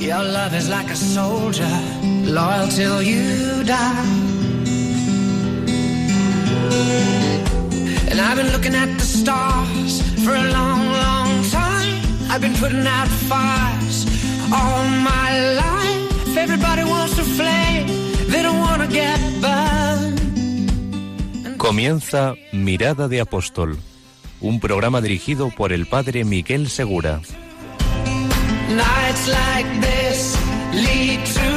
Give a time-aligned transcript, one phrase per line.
[0.00, 1.68] Your love is like a soldier,
[2.24, 4.06] loyal till you die.
[8.10, 12.00] And I've been looking at the stars for a long, long time.
[12.30, 14.06] I've been putting out fires
[14.50, 16.34] all my life.
[16.34, 17.86] Everybody wants to flame,
[18.30, 20.20] they don't want to get burned.
[21.58, 23.78] Comienza Mirada de Apóstol,
[24.40, 27.20] un programa dirigido por el padre Miguel Segura.
[28.70, 30.36] Nights like this
[30.72, 31.50] lead to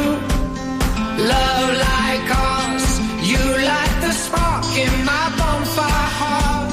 [1.21, 2.99] love like ours.
[3.21, 6.71] You light the spark in my bonfire heart.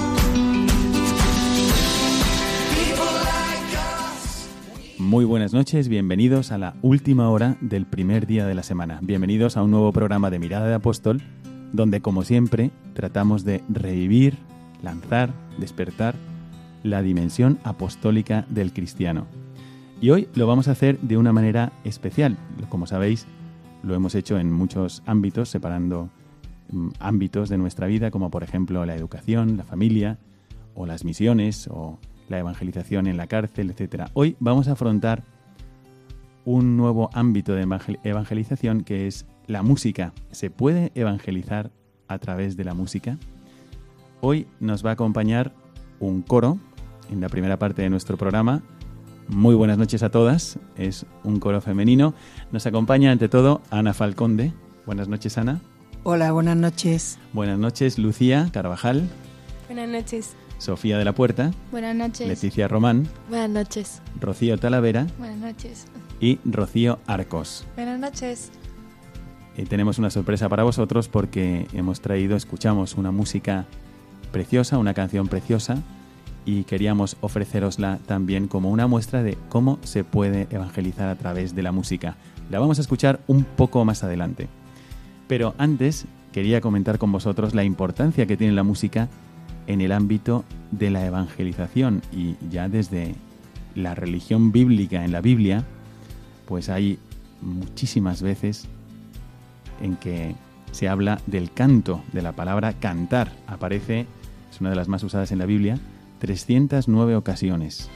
[4.98, 8.98] Muy buenas noches, bienvenidos a la última hora del primer día de la semana.
[9.02, 11.20] Bienvenidos a un nuevo programa de Mirada de Apóstol,
[11.74, 14.38] donde como siempre tratamos de revivir,
[14.82, 16.14] lanzar, despertar
[16.82, 19.26] la dimensión apostólica del cristiano.
[20.00, 22.36] Y hoy lo vamos a hacer de una manera especial.
[22.68, 23.26] Como sabéis,
[23.82, 26.08] lo hemos hecho en muchos ámbitos, separando
[26.70, 30.18] mm, ámbitos de nuestra vida, como por ejemplo la educación, la familia,
[30.74, 34.04] o las misiones, o la evangelización en la cárcel, etc.
[34.14, 35.22] Hoy vamos a afrontar
[36.46, 40.14] un nuevo ámbito de evangel- evangelización que es la música.
[40.30, 41.70] ¿Se puede evangelizar
[42.08, 43.18] a través de la música?
[44.22, 45.52] Hoy nos va a acompañar
[45.98, 46.58] un coro
[47.10, 48.62] en la primera parte de nuestro programa.
[49.30, 50.58] Muy buenas noches a todas.
[50.76, 52.14] Es un coro femenino.
[52.50, 54.52] Nos acompaña ante todo Ana Falconde.
[54.86, 55.60] Buenas noches, Ana.
[56.02, 57.18] Hola, buenas noches.
[57.32, 59.08] Buenas noches, Lucía Carvajal,
[59.68, 60.34] Buenas noches.
[60.58, 62.26] Sofía de la Puerta, Buenas noches.
[62.26, 64.02] Leticia Román, Buenas noches.
[64.18, 65.86] Rocío Talavera Buenas noches.
[66.20, 67.66] y Rocío Arcos.
[67.76, 68.50] Buenas noches.
[69.56, 73.66] Eh, tenemos una sorpresa para vosotros porque hemos traído, escuchamos una música
[74.32, 75.82] preciosa, una canción preciosa
[76.44, 81.62] y queríamos ofrecerosla también como una muestra de cómo se puede evangelizar a través de
[81.62, 82.16] la música.
[82.50, 84.48] La vamos a escuchar un poco más adelante.
[85.28, 89.08] Pero antes quería comentar con vosotros la importancia que tiene la música
[89.66, 93.14] en el ámbito de la evangelización y ya desde
[93.74, 95.64] la religión bíblica en la Biblia,
[96.46, 96.98] pues hay
[97.40, 98.66] muchísimas veces
[99.80, 100.34] en que
[100.72, 103.32] se habla del canto, de la palabra cantar.
[103.46, 104.06] Aparece,
[104.50, 105.78] es una de las más usadas en la Biblia,
[106.20, 107.90] 309 ocasiones.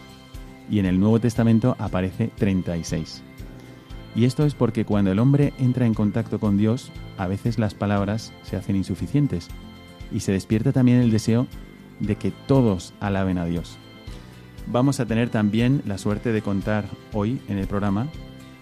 [0.68, 3.22] Y en el Nuevo Testamento aparece 36.
[4.16, 7.74] Y esto es porque cuando el hombre entra en contacto con Dios, a veces las
[7.74, 9.48] palabras se hacen insuficientes.
[10.10, 11.46] Y se despierta también el deseo
[12.00, 13.76] de que todos alaben a Dios.
[14.66, 18.08] Vamos a tener también la suerte de contar hoy en el programa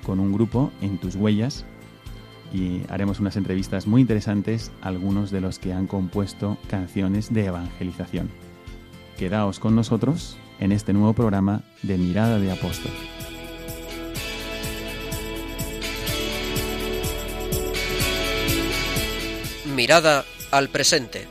[0.04, 1.64] con un grupo en tus huellas
[2.52, 7.46] y haremos unas entrevistas muy interesantes a algunos de los que han compuesto canciones de
[7.46, 8.28] evangelización.
[9.18, 12.92] Quedaos con nosotros en este nuevo programa de Mirada de Apóstol.
[19.74, 21.26] Mirada al presente.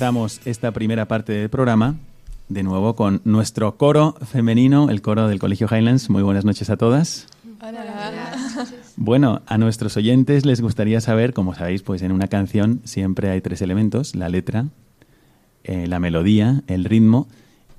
[0.00, 1.96] Empezamos esta primera parte del programa
[2.48, 6.08] de nuevo con nuestro coro femenino, el coro del Colegio Highlands.
[6.08, 7.26] Muy buenas noches a todas.
[8.96, 13.42] Bueno, a nuestros oyentes les gustaría saber, como sabéis, pues en una canción siempre hay
[13.42, 14.68] tres elementos, la letra,
[15.64, 17.28] eh, la melodía, el ritmo,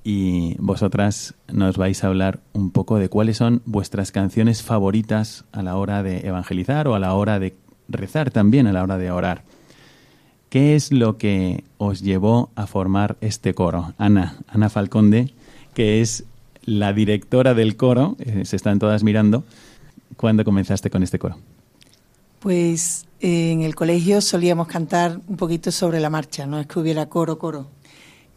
[0.03, 5.63] y vosotras nos vais a hablar un poco de cuáles son vuestras canciones favoritas a
[5.63, 7.55] la hora de evangelizar o a la hora de
[7.89, 9.43] rezar también, a la hora de orar.
[10.51, 13.93] ¿Qué es lo que os llevó a formar este coro?
[13.97, 15.33] Ana, Ana Falconde,
[15.73, 16.25] que es
[16.65, 19.45] la directora del coro, eh, se están todas mirando.
[20.17, 21.37] ¿Cuándo comenzaste con este coro?
[22.39, 26.79] Pues eh, en el colegio solíamos cantar un poquito sobre la marcha, no es que
[26.79, 27.67] hubiera coro, coro.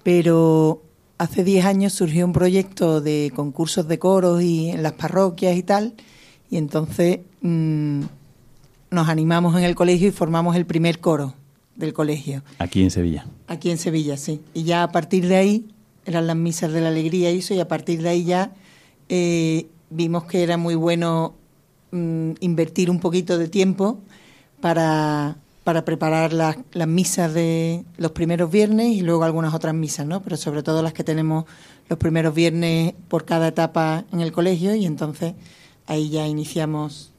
[0.05, 0.85] Pero
[1.19, 5.65] hace 10 años surgió un proyecto de concursos de coros y en las parroquias y
[5.65, 5.95] tal,
[6.49, 8.03] y entonces mm,
[8.93, 11.35] nos animamos en el colegio y formamos el primer coro
[11.77, 12.43] del colegio.
[12.59, 13.27] Aquí en Sevilla.
[13.47, 14.41] Aquí en Sevilla, sí.
[14.55, 15.67] Y ya a partir de ahí,
[16.07, 18.53] eran las misas de la alegría y eso, y a partir de ahí ya
[19.09, 21.35] eh, vimos que era muy bueno
[21.91, 23.99] mm, invertir un poquito de tiempo
[24.61, 30.07] para, para preparar las, las misas de los primeros viernes y luego algunas otras misas,
[30.07, 30.23] ¿no?
[30.23, 31.45] Pero sobre todo las que tenemos
[31.89, 35.35] los primeros viernes por cada etapa en el colegio y entonces
[35.87, 37.13] ahí ya iniciamos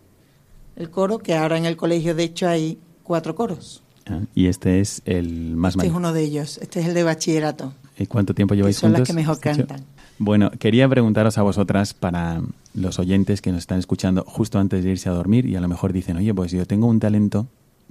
[0.76, 3.85] el coro, que ahora en el colegio de hecho hay cuatro coros.
[4.08, 7.04] Ah, Y este es el más Este es uno de ellos, este es el de
[7.04, 7.74] bachillerato.
[7.98, 9.08] ¿Y cuánto tiempo que lleváis son las juntos?
[9.08, 9.86] que mejor cantan.
[10.18, 12.42] Bueno, quería preguntaros a vosotras, para
[12.74, 15.68] los oyentes que nos están escuchando justo antes de irse a dormir y a lo
[15.68, 17.48] mejor dicen, oye, pues yo tengo un talento,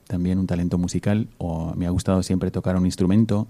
[0.06, 3.46] también un talento musical, o me ha gustado siempre tocar un instrumento,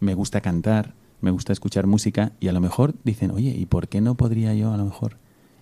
[0.00, 3.88] me gusta cantar, me gusta escuchar música, y a lo mejor dicen, oye, ¿y por
[3.88, 5.16] qué no podría yo a lo mejor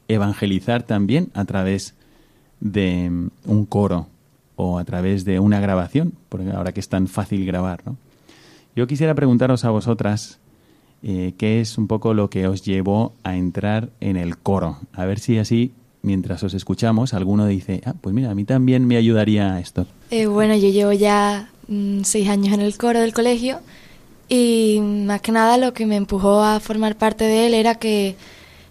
[0.09, 1.95] evangelizar también a través
[2.61, 4.09] de mm, un coro
[4.61, 6.13] o a través de una grabación?
[6.29, 7.97] Porque ahora que es tan fácil grabar, ¿no?
[8.77, 10.39] Yo quisiera preguntaros a vosotras
[11.03, 14.79] eh, qué es un poco lo que os llevó a entrar en el coro.
[14.93, 15.73] A ver si así,
[16.03, 19.87] mientras os escuchamos, alguno dice, ah, pues mira, a mí también me ayudaría esto.
[20.11, 23.59] Eh, bueno, yo llevo ya mm, seis años en el coro del colegio
[24.29, 28.15] y más que nada lo que me empujó a formar parte de él era que,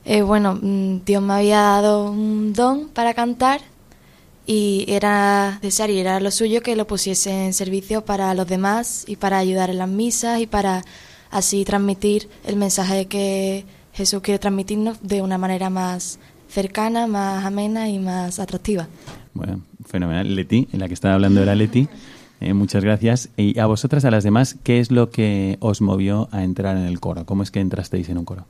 [0.05, 3.61] eh, bueno, mm, Dios me había dado un don para cantar
[4.51, 9.05] y era desear y era lo suyo que lo pusiese en servicio para los demás
[9.07, 10.83] y para ayudar en las misas y para
[11.29, 16.17] así transmitir el mensaje que Jesús quiere transmitirnos de una manera más
[16.47, 18.87] cercana, más amena y más atractiva.
[19.35, 20.35] Bueno, fenomenal.
[20.35, 21.87] Leti, en la que estaba hablando era Leti.
[22.41, 23.29] Eh, muchas gracias.
[23.37, 26.85] Y a vosotras, a las demás, ¿qué es lo que os movió a entrar en
[26.85, 27.23] el coro?
[27.27, 28.47] ¿Cómo es que entrasteis en un coro?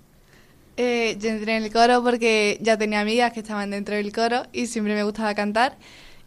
[0.81, 4.44] Eh, yo entré en el coro porque ya tenía amigas que estaban dentro del coro
[4.54, 5.78] y siempre me gustaba cantar.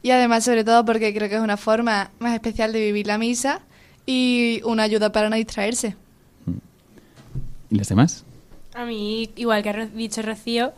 [0.02, 3.16] Y además, sobre todo, porque creo que es una forma más especial de vivir la
[3.16, 3.62] misa
[4.04, 5.96] y una ayuda para no distraerse.
[7.70, 8.24] ¿Y las demás?
[8.74, 10.72] A mí, igual que ha dicho Rocío,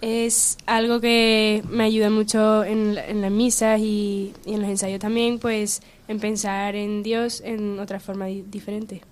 [0.00, 4.98] es algo que me ayuda mucho en, en las misas y, y en los ensayos
[4.98, 9.02] también, pues en pensar en Dios en otra forma di- diferente.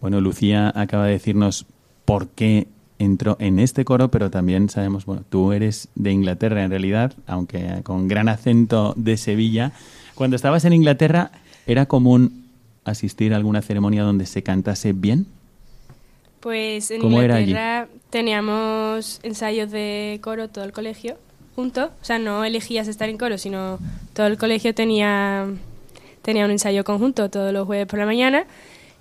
[0.00, 1.66] Bueno, Lucía acaba de decirnos
[2.06, 2.66] por qué
[2.98, 7.80] entró en este coro, pero también sabemos, bueno, tú eres de Inglaterra en realidad, aunque
[7.84, 9.72] con gran acento de Sevilla.
[10.14, 11.30] Cuando estabas en Inglaterra,
[11.66, 12.44] ¿era común
[12.84, 15.26] asistir a alguna ceremonia donde se cantase bien?
[16.40, 17.04] Pues en.
[17.04, 21.16] Inglaterra teníamos ensayos de coro todo el colegio
[21.54, 23.78] juntos, o sea, no elegías estar en coro, sino
[24.12, 25.46] todo el colegio tenía,
[26.22, 28.46] tenía un ensayo conjunto todos los jueves por la mañana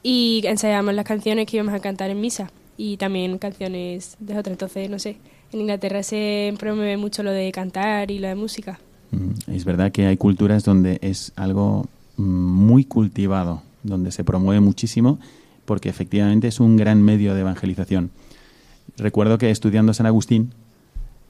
[0.02, 4.54] y ensayábamos las canciones que íbamos a cantar en misa y también canciones de otras.
[4.54, 5.18] Entonces, no sé,
[5.52, 8.80] en Inglaterra se promueve mucho lo de cantar y lo de música.
[9.12, 11.88] Mm, Es verdad que hay culturas donde es algo
[12.18, 15.20] mm, muy cultivado, donde se promueve muchísimo,
[15.66, 18.12] porque efectivamente es un gran medio de evangelización.
[18.98, 20.54] Recuerdo que estudiando San Agustín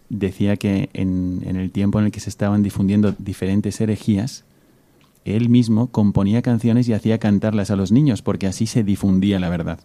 [0.10, 4.44] decía que en, en el tiempo en el que se estaban difundiendo diferentes herejías,
[5.36, 9.50] él mismo componía canciones y hacía cantarlas a los niños, porque así se difundía la
[9.50, 9.80] verdad.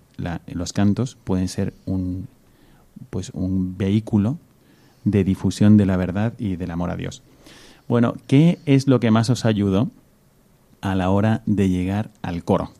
[0.46, 2.28] Los cantos pueden ser un,
[3.10, 4.38] pues un vehículo
[5.04, 7.22] de difusión de la verdad y del amor a Dios.
[7.88, 9.90] Bueno, ¿qué es lo que más os ayudó
[10.80, 12.70] a la hora de llegar al coro?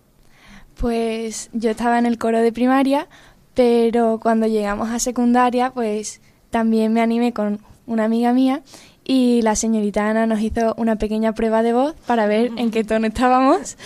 [0.78, 3.08] Pues yo estaba en el coro de primaria,
[3.54, 6.20] pero cuando llegamos a secundaria, pues
[6.50, 8.62] también me animé con una amiga mía
[9.04, 12.84] y la señorita Ana nos hizo una pequeña prueba de voz para ver en qué
[12.84, 13.76] tono estábamos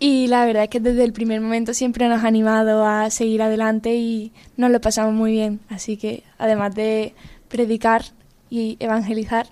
[0.00, 3.42] y la verdad es que desde el primer momento siempre nos ha animado a seguir
[3.42, 5.60] adelante y nos lo pasamos muy bien.
[5.68, 7.14] Así que además de
[7.48, 8.04] predicar
[8.48, 9.46] y evangelizar,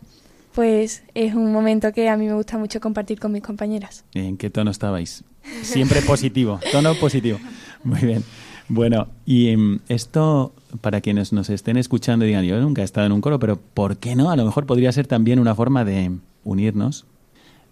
[0.55, 4.05] pues es un momento que a mí me gusta mucho compartir con mis compañeras.
[4.15, 5.25] ¿En qué tono estabais?
[5.63, 7.39] Siempre positivo, tono positivo.
[7.85, 8.25] Muy bien.
[8.75, 10.51] Bueno, y em, esto,
[10.81, 13.59] para quienes nos estén escuchando y digan, yo nunca he estado en un coro, pero
[13.59, 14.31] ¿por qué no?
[14.31, 16.11] A lo mejor podría ser también una forma de
[16.43, 17.05] unirnos,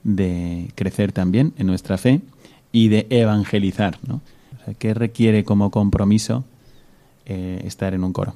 [0.05, 2.21] de crecer también en nuestra fe
[2.71, 4.17] y de evangelizar, ¿no?
[4.61, 6.45] O sea, ¿Qué requiere como compromiso
[7.25, 8.35] eh, estar en un coro?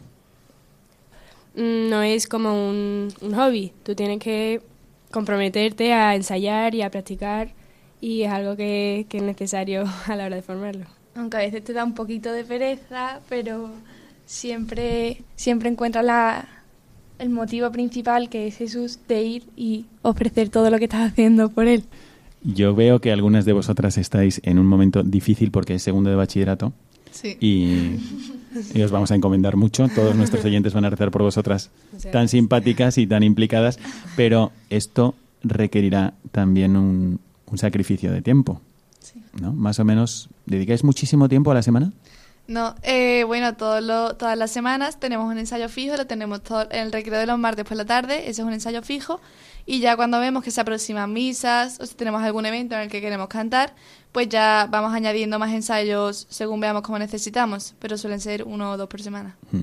[1.56, 4.62] Mm, No es como un, un hobby, tú tienes que
[5.11, 7.50] comprometerte a ensayar y a practicar
[8.00, 10.87] y es algo que, que es necesario a la hora de formarlo.
[11.16, 13.71] Aunque a veces te da un poquito de pereza, pero
[14.26, 16.47] siempre, siempre encuentras la,
[17.18, 21.50] el motivo principal que es Jesús de ir y ofrecer todo lo que estás haciendo
[21.50, 21.85] por Él.
[22.42, 26.16] Yo veo que algunas de vosotras estáis en un momento difícil porque es segundo de
[26.16, 26.73] bachillerato
[27.11, 27.37] Sí.
[27.40, 27.97] y,
[28.76, 29.87] y os vamos a encomendar mucho.
[29.88, 31.71] Todos nuestros oyentes van a rezar por vosotras
[32.11, 33.78] tan simpáticas y tan implicadas,
[34.16, 38.61] pero esto requerirá también un, un sacrificio de tiempo.
[39.40, 39.52] ¿no?
[39.52, 41.93] Más o menos, ¿dedicáis muchísimo tiempo a la semana?
[42.47, 46.69] No, eh, bueno, todo lo- todas las semanas tenemos un ensayo fijo, lo tenemos todo
[46.71, 49.19] en el recreo de los martes por la tarde, ese es un ensayo fijo,
[49.65, 52.89] y ya cuando vemos que se aproximan misas o si tenemos algún evento en el
[52.91, 53.75] que queremos cantar,
[54.13, 58.77] pues ya vamos añadiendo más ensayos según veamos cómo necesitamos, pero suelen ser uno o
[58.77, 59.37] dos por semana.
[59.51, 59.63] Mm.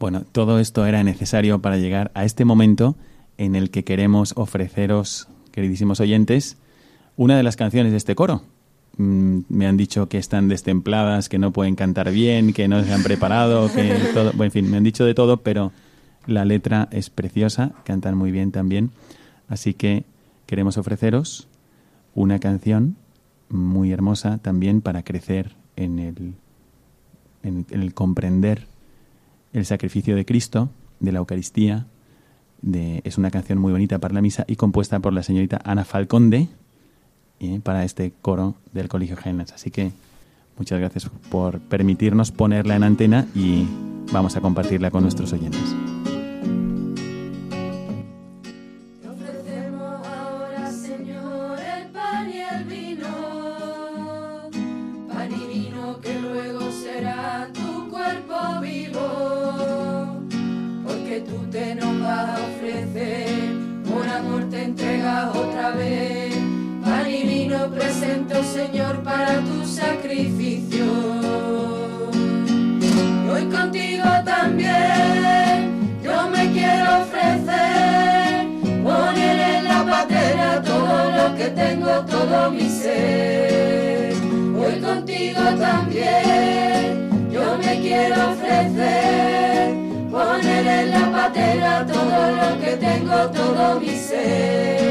[0.00, 2.96] Bueno, todo esto era necesario para llegar a este momento
[3.38, 6.56] en el que queremos ofreceros, queridísimos oyentes,
[7.16, 8.42] una de las canciones de este coro.
[8.96, 12.92] Mm, me han dicho que están destempladas, que no pueden cantar bien, que no se
[12.92, 15.72] han preparado, que todo, bueno, en fin, me han dicho de todo, pero
[16.26, 18.90] la letra es preciosa, cantan muy bien también.
[19.48, 20.04] Así que
[20.46, 21.48] queremos ofreceros
[22.14, 22.96] una canción
[23.48, 26.34] muy hermosa también para crecer en el,
[27.42, 28.66] en, el comprender
[29.52, 31.86] el sacrificio de Cristo, de la Eucaristía.
[32.62, 35.84] De, es una canción muy bonita para la misa y compuesta por la señorita Ana
[35.84, 36.48] Falconde
[37.40, 39.52] eh, para este coro del Colegio Jaénas.
[39.52, 39.92] Así que
[40.58, 43.66] muchas gracias por permitirnos ponerla en antena y
[44.12, 45.74] vamos a compartirla con nuestros oyentes.
[68.66, 70.86] Señor, para tu sacrificio.
[73.32, 78.48] Hoy contigo también yo me quiero ofrecer,
[78.82, 84.14] poner en la patera todo lo que tengo, todo mi ser.
[84.58, 89.74] Hoy contigo también yo me quiero ofrecer,
[90.10, 94.86] poner en la patera todo lo que tengo, todo mi ser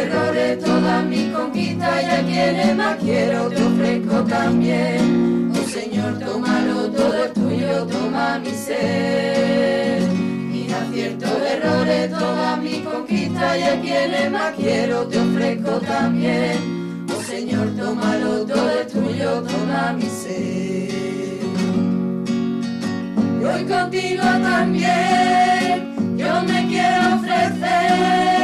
[0.00, 1.32] errores, todas mis
[1.80, 5.52] conquistas y a quienes más quiero te ofrezco también.
[5.54, 10.02] Oh Señor, tómalo, todo es tuyo, toma mi ser.
[10.12, 17.06] Mis aciertos, errores, todas mis conquistas y a quienes más quiero te ofrezco también.
[17.08, 20.90] Oh Señor, tómalo, todo es tuyo, toma mi ser.
[23.40, 28.39] Y hoy contigo también yo me quiero ofrecer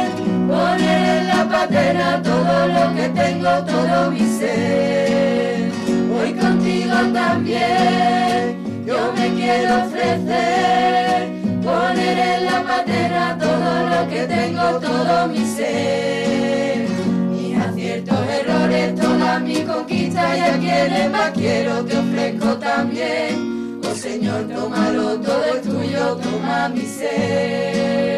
[0.47, 5.71] poner en la patera todo lo que tengo, todo mi ser.
[6.15, 11.27] Hoy contigo también, yo me quiero ofrecer,
[11.63, 16.87] poner en la patera todo lo que tengo, todo mi ser.
[17.31, 23.81] Mis aciertos, errores, todas mis conquistas y a quienes más quiero te ofrezco también.
[23.83, 28.16] Oh Señor, tómalo, todo es tuyo, toma mi ser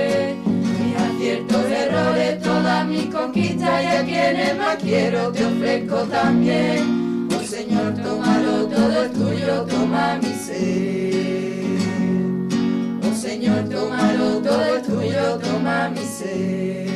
[1.69, 7.27] errores, todas mis conquistas y a quienes más quiero te ofrezco también.
[7.35, 11.79] Oh Señor, tómalo, todo es tuyo, toma mi ser.
[13.03, 16.89] Oh Señor, tómalo, todo es tuyo, toma mi ser.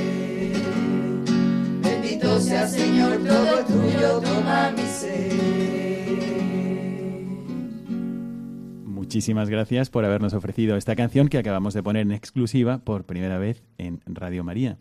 [1.81, 5.92] Bendito sea Señor, todo es tuyo, toma mi ser.
[9.13, 13.37] Muchísimas gracias por habernos ofrecido esta canción que acabamos de poner en exclusiva por primera
[13.37, 14.79] vez en Radio María.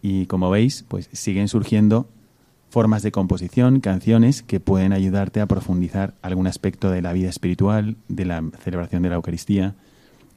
[0.00, 2.08] Y como veis, pues siguen surgiendo
[2.70, 7.96] formas de composición, canciones que pueden ayudarte a profundizar algún aspecto de la vida espiritual,
[8.08, 9.74] de la celebración de la Eucaristía,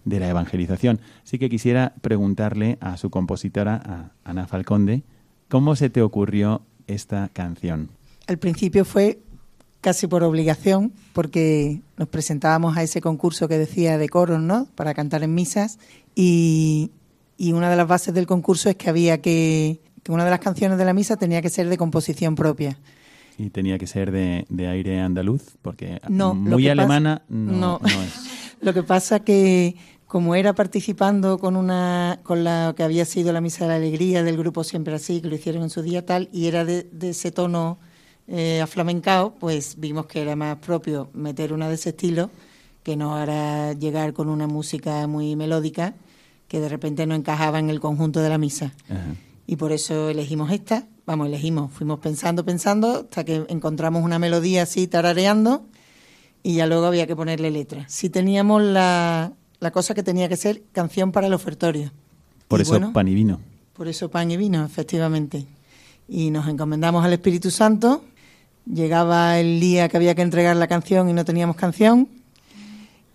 [0.03, 1.00] de la evangelización.
[1.23, 5.03] Así que quisiera preguntarle a su compositora, Ana Falconde,
[5.47, 7.91] ¿cómo se te ocurrió esta canción?
[8.27, 9.21] Al principio fue
[9.81, 14.67] casi por obligación, porque nos presentábamos a ese concurso que decía de coros, ¿no?
[14.75, 15.79] Para cantar en misas.
[16.15, 16.91] Y,
[17.39, 20.77] una de las bases del concurso es que había que, que una de las canciones
[20.77, 22.77] de la misa tenía que ser de composición propia.
[23.39, 27.89] Y tenía que ser de, aire andaluz, porque muy alemana no, no.
[27.89, 28.57] es.
[28.61, 33.41] lo que pasa que como era participando con una con la que había sido la
[33.41, 36.29] misa de la alegría del grupo siempre así que lo hicieron en su día tal
[36.31, 37.79] y era de, de ese tono
[38.33, 42.29] eh, aflamencado, pues vimos que era más propio meter una de ese estilo
[42.81, 45.95] que no hará llegar con una música muy melódica
[46.47, 48.71] que de repente no encajaba en el conjunto de la misa.
[49.47, 54.63] Y por eso elegimos esta, vamos, elegimos, fuimos pensando, pensando, hasta que encontramos una melodía
[54.63, 55.65] así tarareando
[56.41, 57.83] y ya luego había que ponerle letra.
[57.89, 61.91] Si teníamos la, la cosa que tenía que ser canción para el ofertorio.
[62.47, 63.41] Por eso pan y vino.
[63.73, 65.47] Por eso pan y vino, efectivamente.
[66.07, 68.03] Y nos encomendamos al Espíritu Santo
[68.65, 72.07] Llegaba el día que había que entregar la canción y no teníamos canción.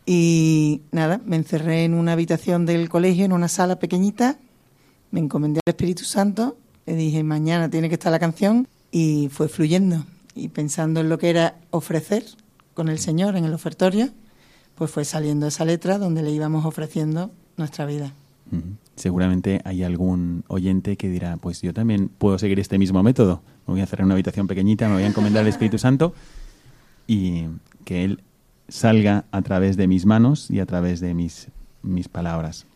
[0.05, 4.39] Y nada, me encerré en una habitación del colegio, en una sala pequeñita,
[5.11, 9.49] me encomendé al Espíritu Santo, le dije, mañana tiene que estar la canción, y fue
[9.49, 10.05] fluyendo.
[10.35, 12.25] Y pensando en lo que era ofrecer
[12.75, 14.11] con el Señor en el ofertorio,
[14.75, 18.13] pues fue saliendo esa letra donde le íbamos ofreciendo nuestra vida.
[18.95, 23.43] Seguramente hay algún oyente que dirá, pues yo también puedo seguir este mismo método.
[23.67, 26.15] Me voy a hacer una habitación pequeñita, me voy a encomendar al Espíritu Santo
[27.07, 27.45] y
[27.85, 28.23] que Él
[28.69, 31.49] salga a través de mis manos y a través de mis,
[31.83, 32.67] mis palabras.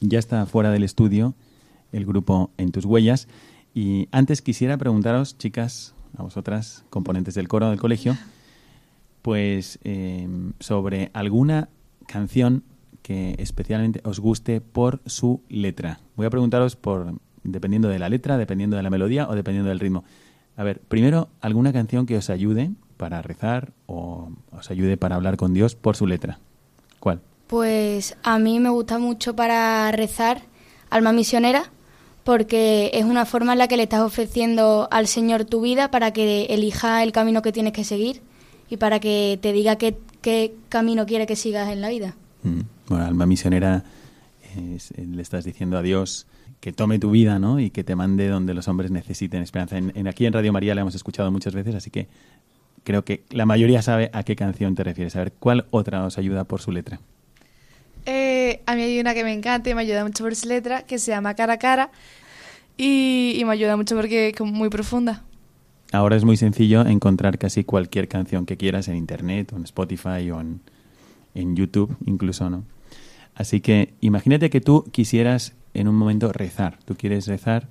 [0.00, 1.34] Ya está fuera del estudio
[1.92, 3.28] el grupo En tus huellas
[3.74, 8.16] Y antes quisiera preguntaros, chicas, a vosotras, componentes del coro del colegio,
[9.22, 10.28] pues eh,
[10.60, 11.68] sobre alguna
[12.06, 12.62] canción
[13.04, 16.00] que especialmente os guste por su letra.
[16.16, 19.78] Voy a preguntaros por dependiendo de la letra, dependiendo de la melodía o dependiendo del
[19.78, 20.04] ritmo.
[20.56, 25.36] A ver, primero, alguna canción que os ayude para rezar o os ayude para hablar
[25.36, 26.40] con Dios por su letra.
[26.98, 27.20] ¿Cuál?
[27.46, 30.40] Pues a mí me gusta mucho para rezar
[30.88, 31.70] Alma Misionera,
[32.24, 36.14] porque es una forma en la que le estás ofreciendo al Señor tu vida para
[36.14, 38.22] que elija el camino que tienes que seguir
[38.70, 42.16] y para que te diga qué, qué camino quiere que sigas en la vida.
[42.44, 43.82] Mm, Bueno, alma misionera,
[44.56, 46.26] es- eh, le estás diciendo a Dios
[46.60, 47.60] que tome tu vida, ¿no?
[47.60, 49.76] Y que te mande donde los hombres necesiten esperanza.
[49.78, 52.06] En, en- aquí en Radio María la hemos escuchado muchas veces, así que
[52.84, 55.16] creo que la mayoría sabe a qué canción te refieres.
[55.16, 57.00] A ver, ¿cuál otra os ayuda por su letra?
[58.06, 60.82] Eh, a mí hay una que me encanta y me ayuda mucho por su letra,
[60.82, 61.90] que se llama Cara a Cara.
[62.76, 65.22] Y, y me ayuda mucho porque es muy profunda.
[65.92, 70.30] Ahora es muy sencillo encontrar casi cualquier canción que quieras en Internet, o en Spotify
[70.32, 70.60] o en,
[71.34, 72.64] en YouTube incluso, ¿no?
[73.34, 76.78] Así que imagínate que tú quisieras en un momento rezar.
[76.84, 77.68] Tú quieres rezar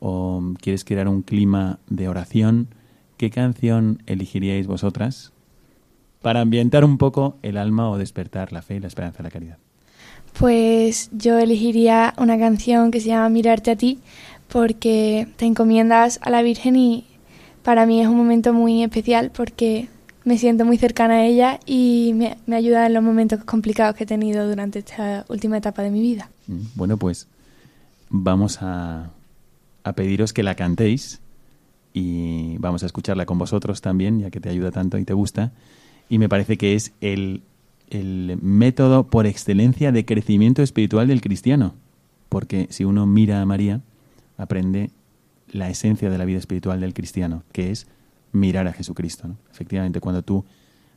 [0.00, 2.68] o quieres crear un clima de oración.
[3.16, 5.32] ¿Qué canción elegiríais vosotras
[6.22, 9.30] para ambientar un poco el alma o despertar la fe y la esperanza y la
[9.30, 9.58] caridad?
[10.38, 13.98] Pues yo elegiría una canción que se llama Mirarte a ti
[14.48, 17.04] porque te encomiendas a la Virgen y
[17.62, 19.88] para mí es un momento muy especial porque
[20.24, 24.04] me siento muy cercana a ella y me, me ayuda en los momentos complicados que
[24.04, 26.30] he tenido durante esta última etapa de mi vida.
[26.46, 27.28] Mm, Bueno, pues
[28.08, 29.10] vamos a,
[29.82, 31.20] a pediros que la cantéis
[31.92, 35.52] y vamos a escucharla con vosotros también, ya que te ayuda tanto y te gusta.
[36.08, 37.42] Y me parece que es el,
[37.90, 41.74] el método por excelencia de crecimiento espiritual del cristiano.
[42.28, 43.80] Porque si uno mira a María,
[44.38, 44.90] aprende
[45.52, 47.86] la esencia de la vida espiritual del cristiano, que es
[48.34, 49.36] mirar a Jesucristo.
[49.50, 50.44] Efectivamente, cuando tú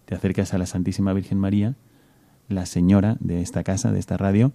[0.05, 1.75] te acercas a la Santísima Virgen María,
[2.49, 4.51] la señora de esta casa, de esta radio,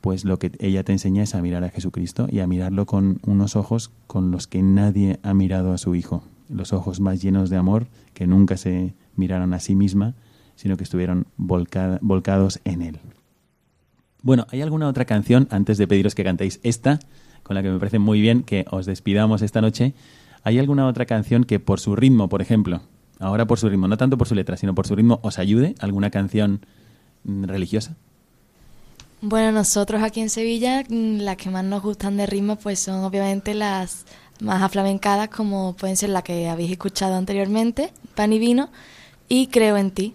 [0.00, 3.20] pues lo que ella te enseña es a mirar a Jesucristo y a mirarlo con
[3.26, 6.22] unos ojos con los que nadie ha mirado a su Hijo.
[6.48, 10.14] Los ojos más llenos de amor, que nunca se miraron a sí misma,
[10.54, 12.98] sino que estuvieron volcados en Él.
[14.22, 17.00] Bueno, ¿hay alguna otra canción, antes de pediros que cantéis esta,
[17.42, 19.94] con la que me parece muy bien que os despidamos esta noche?
[20.46, 22.80] ¿Hay alguna otra canción que por su ritmo, por ejemplo,
[23.18, 25.74] ahora por su ritmo, no tanto por su letra, sino por su ritmo, os ayude?
[25.80, 26.64] ¿Alguna canción
[27.24, 27.96] mm, religiosa?
[29.20, 33.02] Bueno, nosotros aquí en Sevilla, mm, las que más nos gustan de ritmo, pues son
[33.02, 34.06] obviamente las
[34.38, 38.68] más aflamencadas, como pueden ser las que habéis escuchado anteriormente, Pan y Vino,
[39.28, 40.14] y Creo en ti.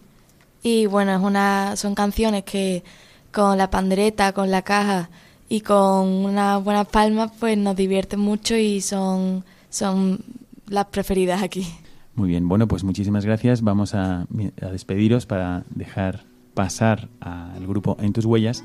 [0.63, 2.86] Y bueno, es una, son canciones que
[3.34, 5.10] con la pandereta, con la caja
[5.50, 10.20] y con unas buenas palmas, pues nos divierten mucho y son, son
[10.68, 11.66] las preferidas aquí.
[12.14, 13.64] Muy bien, bueno, pues muchísimas gracias.
[13.64, 14.28] Vamos a,
[14.62, 18.64] a despediros para dejar pasar al grupo En tus huellas.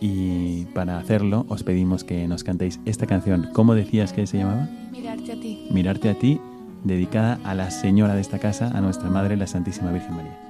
[0.00, 3.50] Y para hacerlo, os pedimos que nos cantéis esta canción.
[3.52, 4.68] ¿Cómo decías que se llamaba?
[4.92, 5.66] Mirarte a ti.
[5.70, 6.40] Mirarte a ti,
[6.84, 10.47] dedicada a la señora de esta casa, a nuestra madre, la Santísima Virgen María.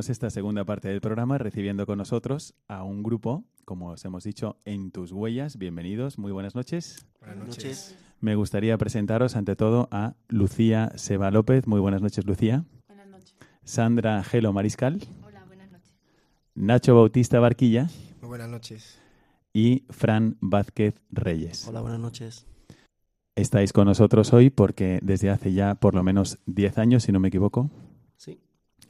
[0.00, 4.24] Comenzamos esta segunda parte del programa recibiendo con nosotros a un grupo, como os hemos
[4.24, 5.58] dicho, En tus huellas.
[5.58, 7.04] Bienvenidos, muy buenas noches.
[7.20, 7.98] Buenas noches.
[8.18, 11.66] Me gustaría presentaros ante todo a Lucía Seba López.
[11.66, 12.64] Muy buenas noches, Lucía.
[12.88, 13.34] Buenas noches.
[13.62, 15.02] Sandra Gelo Mariscal.
[15.22, 15.94] Hola, buenas noches.
[16.54, 17.90] Nacho Bautista Barquilla.
[18.22, 18.98] Muy buenas noches.
[19.52, 21.68] Y Fran Vázquez Reyes.
[21.68, 22.46] Hola, buenas noches.
[23.36, 27.20] Estáis con nosotros hoy porque desde hace ya por lo menos 10 años, si no
[27.20, 27.70] me equivoco.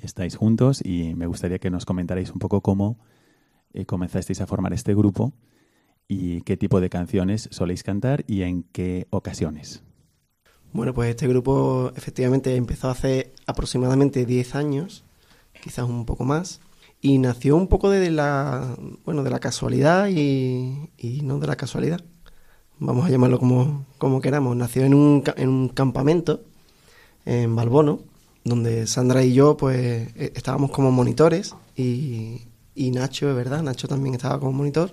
[0.03, 2.99] Estáis juntos y me gustaría que nos comentarais un poco cómo
[3.73, 5.33] eh, comenzasteis a formar este grupo
[6.09, 9.83] y qué tipo de canciones soléis cantar y en qué ocasiones.
[10.73, 15.05] Bueno, pues este grupo efectivamente empezó hace aproximadamente 10 años,
[15.61, 16.61] quizás un poco más,
[17.01, 20.91] y nació un poco de la, bueno, de la casualidad y,
[21.23, 22.01] no de la casualidad.
[22.79, 24.57] Vamos a llamarlo como, como queramos.
[24.57, 26.41] Nació en un, en un campamento
[27.25, 28.01] en Balbono,
[28.44, 32.42] donde Sandra y yo pues eh, estábamos como monitores y,
[32.74, 34.92] y Nacho, es verdad, Nacho también estaba como monitor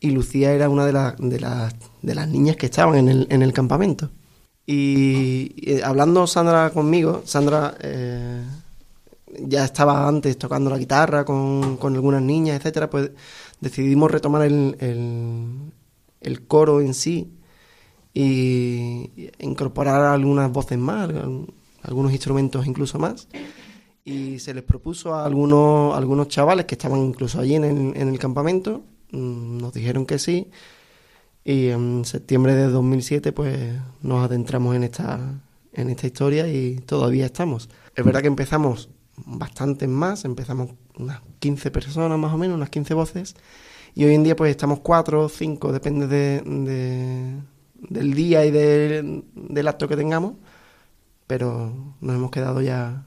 [0.00, 3.26] y Lucía era una de, las de, las de las niñas que estaban en el,
[3.30, 4.10] en el campamento.
[4.66, 8.42] Y eh, hablando Sandra conmigo, Sandra eh,
[9.40, 13.10] ya estaba antes tocando la guitarra con, con algunas niñas, etcétera, pues
[13.60, 14.76] decidimos retomar el,
[16.20, 17.32] el, coro en sí
[18.14, 21.10] y incorporar algunas voces más,
[21.82, 23.28] algunos instrumentos incluso más.
[24.04, 28.08] Y se les propuso a algunos, algunos chavales que estaban incluso allí en el, en
[28.08, 30.48] el campamento, mm, nos dijeron que sí.
[31.44, 33.58] Y en septiembre de 2007 pues
[34.02, 35.40] nos adentramos en esta,
[35.72, 37.68] en esta historia y todavía estamos.
[37.94, 38.88] Es verdad que empezamos
[39.26, 43.34] bastantes más, empezamos unas 15 personas más o menos, unas 15 voces.
[43.94, 47.34] Y hoy en día pues estamos cuatro o cinco, depende de, de-
[47.88, 50.34] del día y del- del acto que tengamos.
[51.28, 53.04] Pero nos hemos quedado ya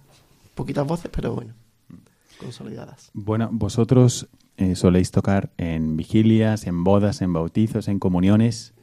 [0.55, 1.53] poquitas voces, pero bueno,
[2.39, 3.11] consolidadas.
[3.13, 8.73] Bueno, vosotros eh, soléis tocar en vigilias, en bodas, en bautizos, en comuniones.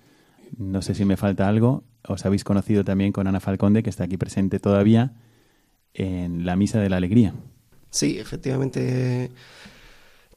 [0.59, 1.85] No sé si me falta algo.
[2.07, 5.14] Os habéis conocido también con Ana Falconde, que está aquí presente todavía,
[5.94, 7.35] en la Misa de la Alegría.
[7.90, 9.31] Sí, efectivamente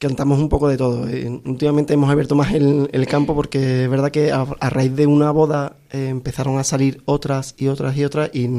[0.02, 1.08] cantamos un poco de todo.
[1.08, 5.06] Eh, últimamente hemos abierto más el, campo porque es verdad que a, a raíz de
[5.06, 8.50] una boda eh, empezaron a salir otras y otras y otras y,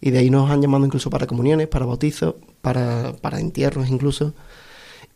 [0.00, 4.34] y de ahí nos han llamado incluso para comuniones, para bautizos, para, para entierros incluso.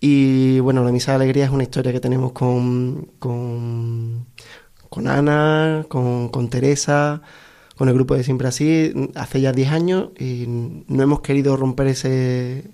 [0.01, 4.27] Y bueno, la Misa de Alegría es una historia que tenemos con, con,
[4.91, 7.23] con Ana, con, con Teresa,
[7.77, 11.87] con el grupo de Siempre Así, hace ya 10 años y no hemos querido romper
[11.89, 12.65] ese,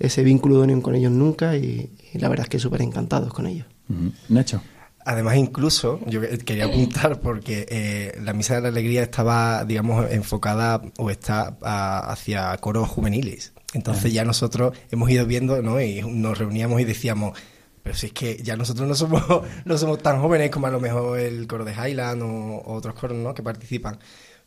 [0.00, 3.32] ese vínculo de unión con ellos nunca y, y la verdad es que súper encantados
[3.32, 3.66] con ellos.
[4.28, 4.60] Nacho.
[5.04, 10.82] Además, incluso, yo quería apuntar porque eh, la Misa de la Alegría estaba, digamos, enfocada
[10.98, 13.52] o está a- hacia coros juveniles.
[13.72, 15.80] Entonces ya nosotros hemos ido viendo, ¿no?
[15.80, 17.36] Y nos reuníamos y decíamos,
[17.82, 19.22] pero si es que ya nosotros no somos,
[19.64, 22.94] no somos tan jóvenes como a lo mejor el coro de Highland o, o otros
[22.94, 23.32] coros, ¿no?
[23.32, 23.98] Que participan.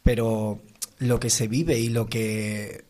[0.04, 0.62] Pero
[1.00, 2.86] lo que se vive y lo que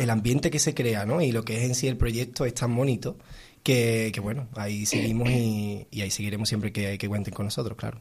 [0.00, 1.20] el ambiente que se crea, ¿no?
[1.20, 3.18] Y lo que es en sí el proyecto es tan bonito
[3.62, 8.00] que, que bueno, ahí seguimos y, ahí seguiremos siempre que, que cuenten con nosotros, claro.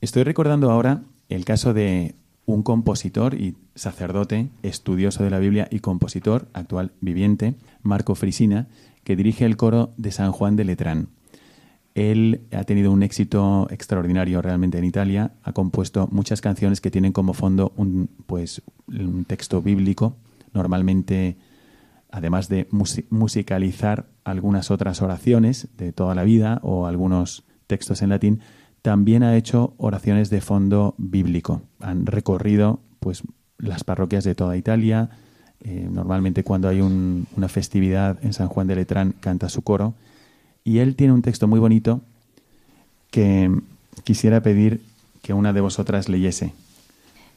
[0.00, 2.14] Estoy recordando ahora el caso de
[2.46, 8.68] un compositor y sacerdote, estudioso de la Biblia y compositor, actual viviente, Marco Frisina,
[9.02, 11.08] que dirige el coro de San Juan de Letrán.
[11.94, 17.12] Él ha tenido un éxito extraordinario realmente en Italia, ha compuesto muchas canciones que tienen
[17.12, 20.16] como fondo un, pues, un texto bíblico,
[20.54, 21.36] normalmente
[22.10, 28.10] además de musi- musicalizar algunas otras oraciones de toda la vida o algunos textos en
[28.10, 28.40] latín,
[28.82, 31.62] también ha hecho oraciones de fondo bíblico.
[31.80, 33.22] Han recorrido pues
[33.58, 35.10] las parroquias de toda Italia.
[35.60, 39.94] Eh, normalmente cuando hay un- una festividad en San Juan de Letrán canta su coro.
[40.62, 42.00] Y él tiene un texto muy bonito
[43.10, 43.50] que
[44.04, 44.82] quisiera pedir
[45.22, 46.52] que una de vosotras leyese.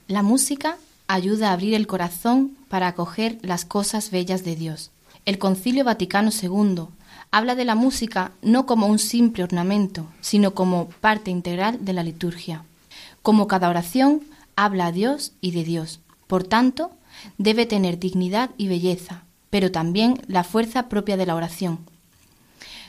[0.07, 0.77] La música
[1.07, 4.91] ayuda a abrir el corazón para acoger las cosas bellas de Dios.
[5.25, 6.85] El Concilio Vaticano II
[7.31, 12.03] habla de la música no como un simple ornamento, sino como parte integral de la
[12.03, 12.63] liturgia.
[13.21, 14.21] Como cada oración
[14.55, 15.99] habla a Dios y de Dios.
[16.27, 16.91] Por tanto,
[17.37, 21.79] debe tener dignidad y belleza, pero también la fuerza propia de la oración.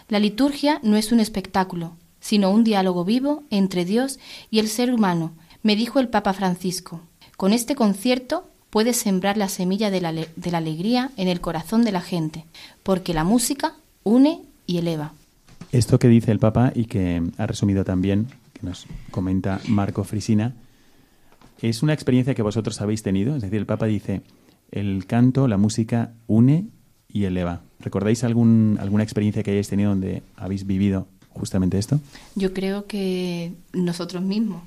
[0.09, 4.19] La liturgia no es un espectáculo, sino un diálogo vivo entre Dios
[4.51, 7.01] y el ser humano, me dijo el Papa Francisco.
[7.38, 11.85] Con este concierto puedes sembrar la semilla de la, de la alegría en el corazón
[11.85, 12.44] de la gente,
[12.83, 15.12] porque la música une y eleva.
[15.70, 20.57] Esto que dice el Papa y que ha resumido también, que nos comenta Marco Frisina,
[21.62, 23.37] es una experiencia que vosotros habéis tenido.
[23.37, 24.22] Es decir, el Papa dice,
[24.72, 26.66] el canto, la música une
[27.07, 27.61] y eleva.
[27.79, 32.01] ¿Recordáis algún, alguna experiencia que hayáis tenido donde habéis vivido justamente esto?
[32.35, 34.61] Yo creo que nosotros mismos.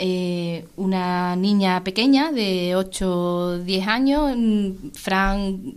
[0.00, 5.74] Eh, una niña pequeña de 8 o 10 años, mm, Fran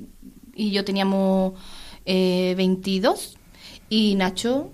[0.54, 1.54] y yo teníamos
[2.06, 3.36] eh, 22
[3.90, 4.70] y Nacho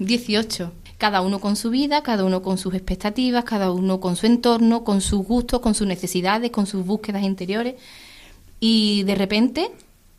[0.00, 0.72] 18.
[0.98, 4.84] Cada uno con su vida, cada uno con sus expectativas, cada uno con su entorno,
[4.84, 7.76] con sus gustos, con sus necesidades, con sus búsquedas interiores.
[8.60, 9.70] Y de repente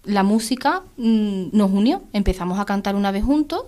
[0.06, 2.02] la música mm, nos unió.
[2.14, 3.64] Empezamos a cantar una vez juntos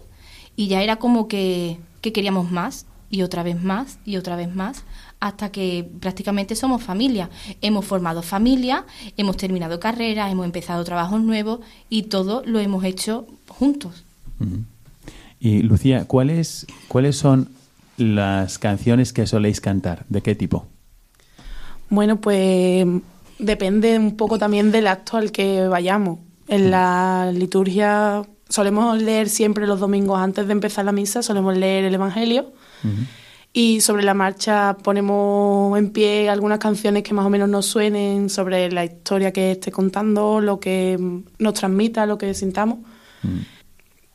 [0.55, 4.53] y ya era como que, que queríamos más y otra vez más y otra vez
[4.55, 4.83] más
[5.23, 7.29] hasta que prácticamente somos familia.
[7.61, 13.25] Hemos formado familia, hemos terminado carreras, hemos empezado trabajos nuevos y todo lo hemos hecho
[13.47, 14.03] juntos.
[15.39, 17.47] Y Lucía, ¿cuáles, ¿cuáles son
[17.95, 20.05] las canciones que soléis cantar?
[20.09, 20.65] ¿De qué tipo?
[21.89, 22.85] Bueno, pues
[23.39, 26.19] depende un poco también del acto al que vayamos.
[26.49, 31.85] En la liturgia solemos leer siempre los domingos antes de empezar la misa, solemos leer
[31.85, 32.51] el Evangelio
[33.55, 38.31] y sobre la marcha ponemos en pie algunas canciones que más o menos nos suenen
[38.31, 40.97] sobre la historia que esté contando, lo que
[41.37, 42.79] nos transmita, lo que sintamos.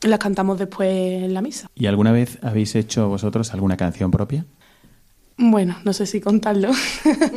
[0.01, 1.69] Las cantamos después en la misa.
[1.73, 4.45] ¿Y alguna vez habéis hecho vosotros alguna canción propia?
[5.37, 6.71] Bueno, no sé si contarlo,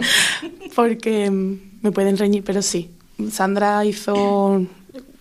[0.74, 2.90] porque mm, me pueden reñir, pero sí.
[3.30, 4.66] Sandra hizo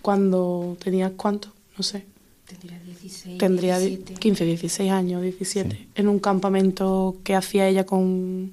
[0.02, 2.06] cuando tenía cuánto, no sé.
[2.48, 3.38] Tendría 16.
[3.38, 4.14] Tendría di- 17.
[4.20, 8.52] 15, 16 años, 17, en un campamento que hacía ella con,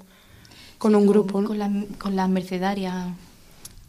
[0.77, 1.47] con un grupo, ¿no?
[1.49, 3.07] Con, la- con las mercedarias.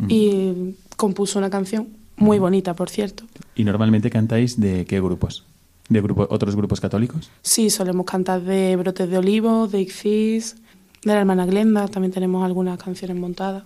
[0.09, 3.25] Y compuso una canción muy bonita, por cierto.
[3.55, 5.45] ¿Y normalmente cantáis de qué grupos?
[5.91, 7.31] ¿De grupo, otros grupos católicos?
[7.43, 10.57] Sí, solemos cantar de Brotes de Olivo, de Ixis,
[11.05, 13.65] de la hermana Glenda, también tenemos algunas canciones montadas.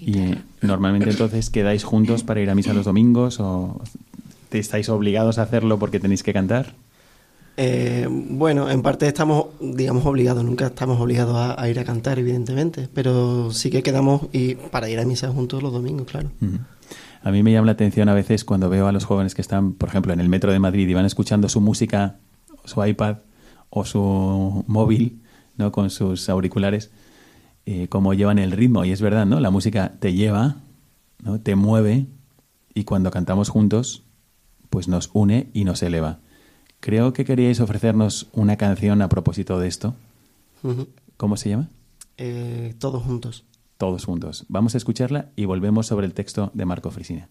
[0.00, 3.80] Y eh, normalmente entonces quedáis juntos para ir a misa los domingos o
[4.52, 6.74] estáis obligados a hacerlo porque tenéis que cantar?
[7.58, 12.18] Eh, bueno, en parte estamos, digamos, obligados, nunca estamos obligados a, a ir a cantar,
[12.18, 16.30] evidentemente, pero sí que quedamos y para ir a misa juntos los domingos, claro.
[17.22, 19.72] A mí me llama la atención a veces cuando veo a los jóvenes que están,
[19.72, 22.18] por ejemplo, en el metro de Madrid y van escuchando su música,
[22.64, 23.16] su iPad
[23.70, 25.22] o su móvil,
[25.56, 25.72] ¿no?
[25.72, 26.92] Con sus auriculares,
[27.64, 28.84] eh, cómo llevan el ritmo.
[28.84, 29.40] Y es verdad, ¿no?
[29.40, 30.58] La música te lleva,
[31.20, 31.40] ¿no?
[31.40, 32.06] Te mueve
[32.74, 34.04] y cuando cantamos juntos,
[34.70, 36.20] pues nos une y nos eleva.
[36.80, 39.94] Creo que queríais ofrecernos una canción a propósito de esto.
[41.16, 41.68] ¿Cómo se llama?
[42.16, 43.44] Eh, todos juntos.
[43.78, 44.44] Todos juntos.
[44.48, 47.28] Vamos a escucharla y volvemos sobre el texto de Marco Frisina.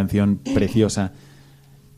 [0.00, 1.12] Canción preciosa.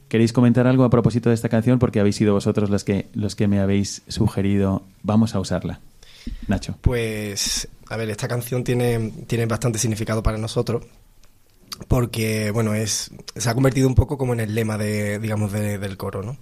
[0.09, 1.79] ¿Queréis comentar algo a propósito de esta canción?
[1.79, 5.81] Porque habéis sido vosotros los que, los que me habéis sugerido, vamos a usarla.
[6.49, 6.77] Nacho.
[6.83, 10.85] Pues, a ver, esta canción tiene, tiene bastante significado para nosotros
[11.89, 15.79] porque, bueno, es, se ha convertido un poco como en el lema de, digamos, de-
[15.79, 16.37] del coro, ¿no?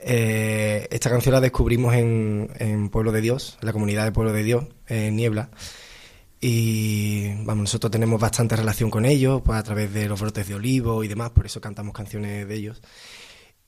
[0.00, 4.42] Eh, esta canción la descubrimos en, en Pueblo de Dios, la comunidad de Pueblo de
[4.42, 5.50] Dios, en Niebla.
[6.40, 10.54] Y vamos, nosotros tenemos bastante relación con ellos, pues a través de los brotes de
[10.54, 12.80] olivo y demás, por eso cantamos canciones de ellos.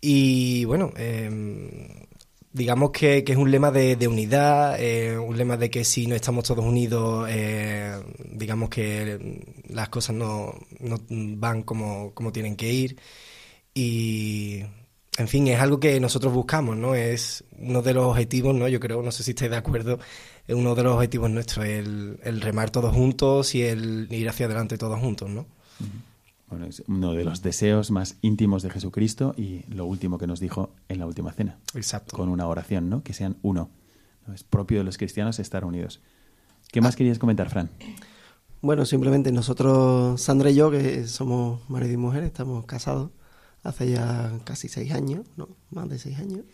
[0.01, 2.09] Y bueno, eh,
[2.53, 6.07] digamos que, que es un lema de, de unidad, eh, un lema de que si
[6.07, 12.57] no estamos todos unidos, eh, digamos que las cosas no, no van como, como tienen
[12.57, 12.97] que ir.
[13.75, 14.63] Y,
[15.19, 16.95] en fin, es algo que nosotros buscamos, ¿no?
[16.95, 18.69] Es uno de los objetivos, ¿no?
[18.69, 19.99] Yo creo, no sé si estáis de acuerdo,
[20.55, 24.79] uno de los objetivos nuestros, el, el remar todos juntos y el ir hacia adelante
[24.79, 25.47] todos juntos, ¿no?
[26.49, 30.39] Bueno, es uno de los deseos más íntimos de Jesucristo y lo último que nos
[30.39, 31.59] dijo en la última cena.
[31.75, 32.15] Exacto.
[32.15, 33.03] Con una oración, ¿no?
[33.03, 33.71] Que sean uno.
[34.27, 34.35] ¿no?
[34.35, 36.01] Es propio de los cristianos estar unidos.
[36.71, 37.71] ¿Qué más querías comentar, Fran?
[38.61, 43.11] Bueno, simplemente nosotros, Sandra y yo, que somos marido y mujer, estamos casados
[43.63, 45.49] hace ya casi seis años, ¿no?
[45.71, 46.45] Más de seis años.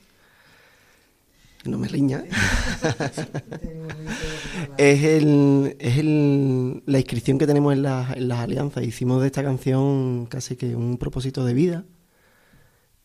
[1.64, 2.24] No me riña.
[4.78, 8.84] es el, es el, la inscripción que tenemos en, las- en las alianzas.
[8.84, 11.84] Hicimos de esta canción casi que un propósito de vida.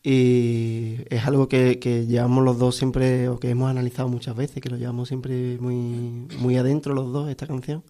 [0.02, 4.62] Y es algo que, que llevamos los dos siempre, o que hemos analizado muchas veces,
[4.62, 7.82] que lo llevamos siempre muy, muy adentro los dos, esta canción.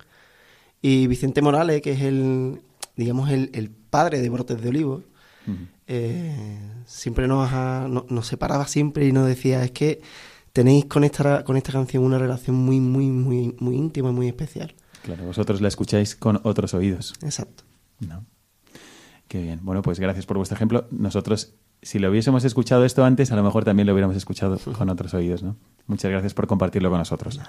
[0.81, 2.61] Y Vicente Morales, que es el,
[2.97, 5.03] digamos, el, el padre de Brotes de Olivo,
[5.89, 6.37] eh,
[6.87, 10.01] siempre nos, ha- no- nos separaba siempre y nos decía, es que
[10.55, 14.75] tenéis con esta, con esta canción una relación muy, muy, muy, muy íntima, muy especial.
[15.03, 17.13] Claro, vosotros la escucháis con otros oídos.
[17.23, 17.65] Exacto.
[18.01, 18.25] ¿No?
[19.29, 19.61] Qué bien.
[19.63, 20.87] Bueno, pues gracias por vuestro ejemplo.
[20.93, 24.89] Nosotros, si lo hubiésemos escuchado esto antes, a lo mejor también lo hubiéramos escuchado con
[24.89, 25.57] otros oídos, ¿no?
[25.89, 27.41] Muchas gracias por compartirlo con nosotros.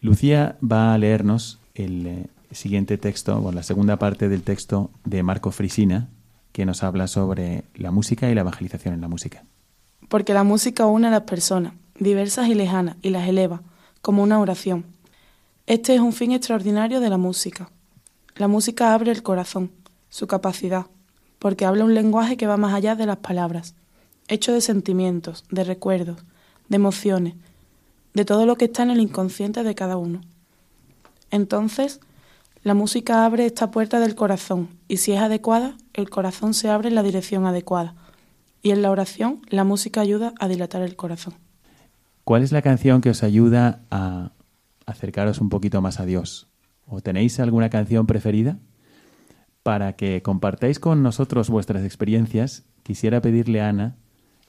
[0.00, 5.22] Lucía va a leernos el eh, siguiente texto, o la segunda parte del texto de
[5.22, 6.08] Marco Frisina,
[6.50, 9.44] que nos habla sobre la música y la evangelización en la música.
[10.08, 13.62] Porque la música une a las personas, diversas y lejanas, y las eleva,
[14.02, 14.84] como una oración.
[15.66, 17.70] Este es un fin extraordinario de la música.
[18.36, 19.72] La música abre el corazón,
[20.10, 20.86] su capacidad,
[21.38, 23.74] porque habla un lenguaje que va más allá de las palabras,
[24.28, 26.18] hecho de sentimientos, de recuerdos,
[26.68, 27.34] de emociones,
[28.14, 30.20] de todo lo que está en el inconsciente de cada uno.
[31.30, 32.00] Entonces,
[32.62, 36.88] la música abre esta puerta del corazón y si es adecuada, el corazón se abre
[36.88, 37.94] en la dirección adecuada.
[38.62, 41.34] Y en la oración, la música ayuda a dilatar el corazón.
[42.26, 44.32] ¿Cuál es la canción que os ayuda a
[44.84, 46.48] acercaros un poquito más a Dios?
[46.84, 48.58] ¿O tenéis alguna canción preferida?
[49.62, 53.96] Para que compartáis con nosotros vuestras experiencias, quisiera pedirle a Ana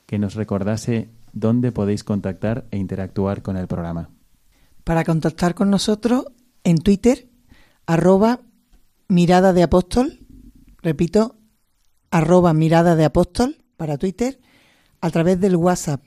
[0.07, 4.09] que nos recordase dónde podéis contactar e interactuar con el programa.
[4.83, 6.25] Para contactar con nosotros
[6.63, 7.29] en Twitter,
[7.85, 8.39] arroba
[9.07, 10.25] mirada de apóstol,
[10.81, 11.35] repito,
[12.09, 14.39] arroba mirada de apóstol para Twitter,
[14.99, 16.01] a través del WhatsApp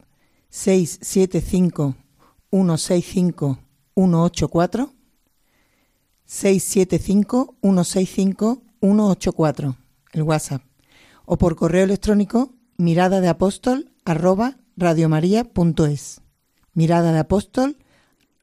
[0.50, 1.94] 675
[2.50, 3.58] 165
[3.94, 4.92] 184
[6.24, 9.76] 675 165 184
[10.12, 10.62] el WhatsApp.
[11.24, 16.20] O por correo electrónico mirada de apóstol arroba radiomaria.es
[16.74, 17.76] mirada de apóstol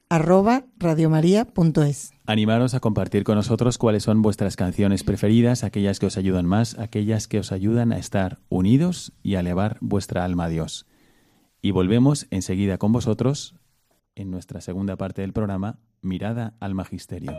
[0.10, 6.18] arroba radiomaria.es Animaros a compartir con nosotros cuáles son vuestras canciones preferidas, aquellas que os
[6.18, 10.49] ayudan más, aquellas que os ayudan a estar unidos y a elevar vuestra alma a
[10.49, 10.86] Dios.
[11.68, 13.53] Y volvemos enseguida con vosotros
[14.15, 17.34] en nuestra segunda parte del programa, Mirada al Magisterio.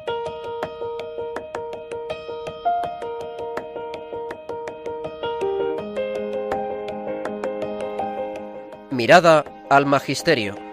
[8.91, 10.68] Mirada al Magisterio.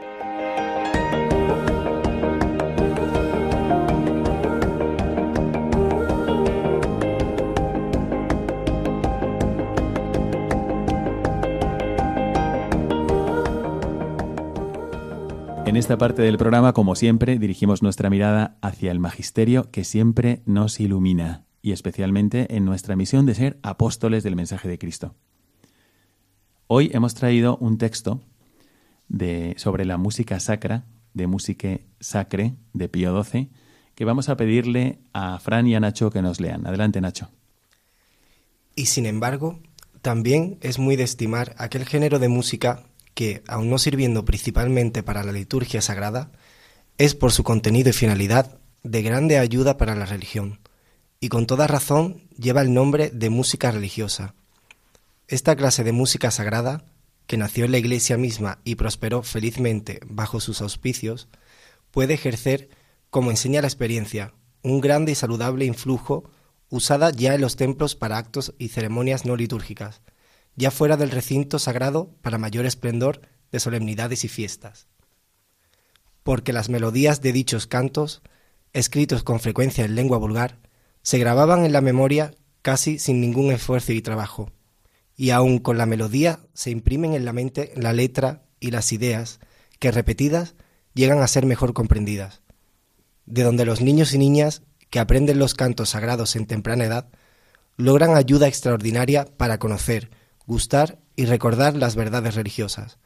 [15.76, 20.42] En esta parte del programa, como siempre, dirigimos nuestra mirada hacia el magisterio que siempre
[20.46, 25.16] nos ilumina y especialmente en nuestra misión de ser apóstoles del mensaje de Cristo.
[26.68, 28.22] Hoy hemos traído un texto
[29.10, 33.50] de, sobre la música sacra, de música sacre, de Pío XII,
[33.96, 36.66] que vamos a pedirle a Fran y a Nacho que nos lean.
[36.66, 37.32] Adelante, Nacho.
[38.78, 39.60] Y sin embargo,
[40.02, 42.86] también es muy de estimar aquel género de música
[43.16, 46.32] que, aun no sirviendo principalmente para la liturgia sagrada,
[47.00, 50.60] es por su contenido y finalidad de grande ayuda para la religión,
[51.20, 54.36] y con toda razón lleva el nombre de música religiosa.
[55.28, 56.86] Esta clase de música sagrada,
[57.26, 61.28] que nació en la Iglesia misma y prosperó felizmente bajo sus auspicios,
[61.90, 62.70] puede ejercer,
[63.10, 66.30] como enseña la experiencia, un grande y saludable influjo
[66.70, 70.02] usada ya en los templos para actos y ceremonias no litúrgicas,
[70.56, 74.88] ya fuera del recinto sagrado para mayor esplendor de solemnidades y fiestas.
[76.24, 78.22] Porque las melodías de dichos cantos,
[78.74, 80.60] escritos con frecuencia en lengua vulgar,
[81.02, 84.52] se grababan en la memoria casi sin ningún esfuerzo y trabajo,
[85.16, 89.40] y aun con la melodía se imprimen en la mente la letra y las ideas
[89.80, 90.56] que repetidas
[90.94, 92.42] llegan a ser mejor comprendidas,
[93.26, 97.10] de donde los niños y niñas que aprenden los cantos sagrados en temprana edad
[97.78, 100.10] logran ayuda extraordinaria para conocer,
[100.48, 103.00] gustar y recordar las verdades religiosas,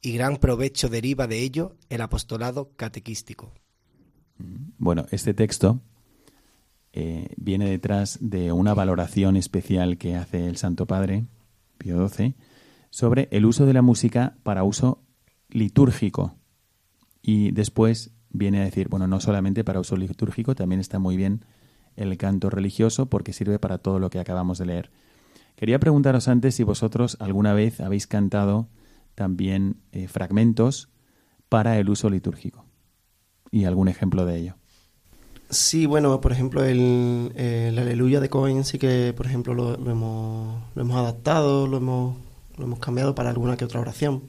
[0.00, 3.52] y gran provecho deriva de ello el apostolado catequístico.
[4.78, 5.80] Bueno, este texto
[6.92, 11.26] eh, viene detrás de una valoración especial que hace el Santo Padre,
[11.78, 12.34] Pío XII,
[12.90, 15.02] sobre el uso de la música para uso
[15.48, 16.36] litúrgico.
[17.22, 21.44] Y después viene a decir, bueno, no solamente para uso litúrgico, también está muy bien
[21.96, 24.90] el canto religioso porque sirve para todo lo que acabamos de leer.
[25.56, 28.68] Quería preguntaros antes si vosotros alguna vez habéis cantado
[29.14, 30.88] también eh, fragmentos
[31.48, 32.64] para el uso litúrgico
[33.50, 34.54] y algún ejemplo de ello.
[35.50, 39.90] Sí, bueno, por ejemplo, el, el Aleluya de Cohen sí que, por ejemplo, lo, lo
[39.90, 42.16] hemos, lo hemos adaptado, lo hemos,
[42.56, 44.22] lo hemos cambiado para alguna que otra oración.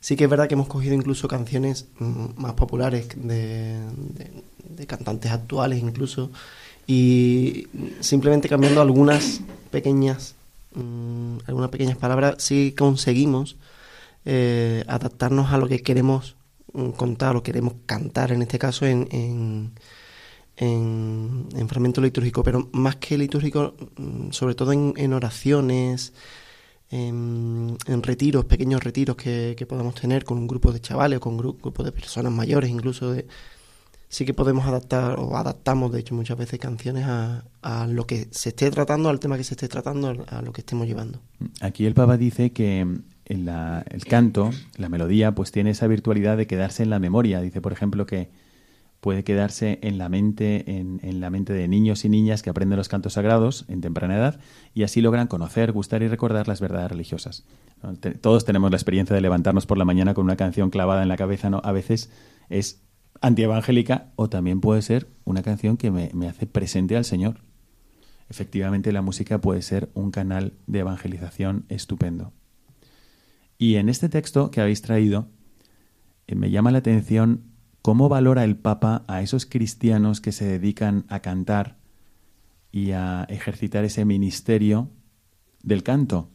[0.00, 4.86] Sí que es verdad que hemos cogido incluso canciones mm, más populares de, de- de
[4.86, 6.30] cantantes actuales incluso
[6.86, 7.66] y
[8.00, 9.40] simplemente cambiando algunas
[9.70, 10.34] pequeñas
[10.74, 13.56] mm, algunas pequeñas palabras sí conseguimos
[14.24, 16.36] eh, adaptarnos a lo que queremos
[16.72, 19.72] mm, contar o queremos cantar en este caso en, en,
[20.56, 26.12] en, en fragmento litúrgico pero más que litúrgico mm, sobre todo en, en oraciones
[26.90, 31.34] en, retiros, pequeños retiros que, que podamos tener con un grupo de chavales o con
[31.34, 33.26] un grupo de personas mayores, incluso de,
[34.10, 37.44] sí que podemos adaptar o adaptamos de hecho muchas veces canciones a,
[37.88, 40.86] lo que se esté tratando, al tema que se esté tratando, a lo que estemos
[40.86, 41.20] llevando.
[41.60, 46.36] Aquí el Papa dice que en la- el canto, la melodía, pues tiene esa virtualidad
[46.36, 47.40] de quedarse en la memoria.
[47.40, 48.30] Dice, por ejemplo, que
[49.00, 52.88] puede quedarse en la mente, en, la mente de niños y niñas que aprenden los
[52.88, 54.40] cantos sagrados en temprana edad
[54.74, 57.44] y así logran conocer, gustar y recordar las verdades religiosas.
[58.20, 61.16] Todos tenemos la experiencia de levantarnos por la mañana con una canción clavada en la
[61.16, 61.62] cabeza, ¿no?
[61.64, 62.10] A veces
[62.50, 62.82] es
[63.20, 67.40] antievangélica o también puede ser una canción que me, me hace presente al Señor.
[68.28, 72.32] Efectivamente, la música puede ser un canal de evangelización estupendo.
[73.58, 75.28] Y en este texto que habéis traído,
[76.26, 77.50] eh, me llama la atención
[77.82, 81.76] cómo valora el Papa a esos cristianos que se dedican a cantar
[82.72, 84.88] y a ejercitar ese ministerio
[85.62, 86.30] del canto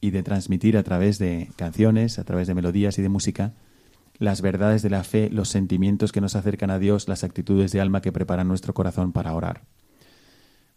[0.00, 3.54] y de transmitir a través de canciones, a través de melodías y de música,
[4.18, 7.80] las verdades de la fe, los sentimientos que nos acercan a Dios, las actitudes de
[7.80, 9.62] alma que preparan nuestro corazón para orar.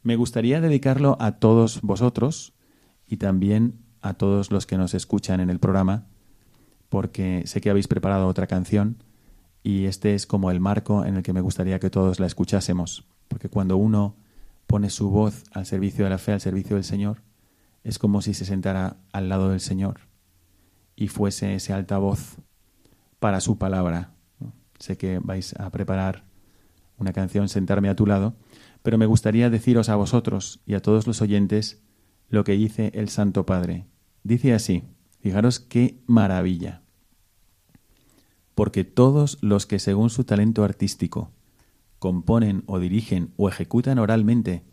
[0.04, 2.54] Me gustaría dedicarlo a todos vosotros
[3.08, 6.08] y también a todos los que nos escuchan en el programa,
[6.90, 9.04] porque sé que habéis preparado otra canción
[9.64, 13.06] y este es como el marco en el que me gustaría que todos la escuchásemos,
[13.28, 14.16] porque cuando uno
[14.68, 17.22] pone su voz al servicio de la fe, al servicio del Señor,
[17.84, 20.02] es como si se sentara al lado del Señor
[20.96, 22.38] y fuese ese altavoz
[23.22, 24.16] para su palabra.
[24.80, 26.26] Sé que vais a preparar
[26.98, 28.34] una canción, sentarme a tu lado,
[28.82, 31.84] pero me gustaría deciros a vosotros y a todos los oyentes
[32.30, 33.86] lo que dice el Santo Padre.
[34.24, 34.86] Dice así,
[35.20, 36.82] fijaros qué maravilla.
[38.56, 41.32] Porque todos los que según su talento artístico
[42.00, 44.66] componen o dirigen o ejecutan oralmente,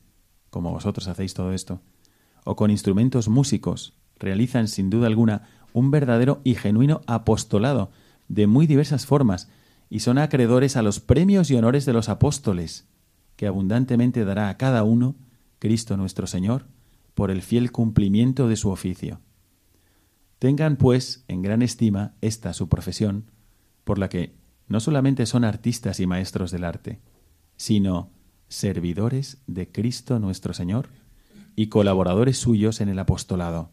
[0.49, 1.83] como vosotros hacéis todo esto,
[2.45, 7.91] o con instrumentos músicos, realizan sin duda alguna un verdadero y genuino apostolado
[8.29, 9.49] de muy diversas formas
[9.91, 12.87] y son acreedores a los premios y honores de los apóstoles,
[13.37, 15.17] que abundantemente dará a cada uno
[15.59, 16.67] Cristo nuestro Señor
[17.15, 19.21] por el fiel cumplimiento de su oficio.
[20.39, 23.31] Tengan, pues, en gran estima esta su profesión,
[23.85, 24.37] por la que
[24.69, 27.01] no solamente son artistas y maestros del arte,
[27.57, 28.11] sino
[28.49, 30.91] servidores de Cristo nuestro Señor
[31.57, 33.71] y colaboradores suyos en el apostolado.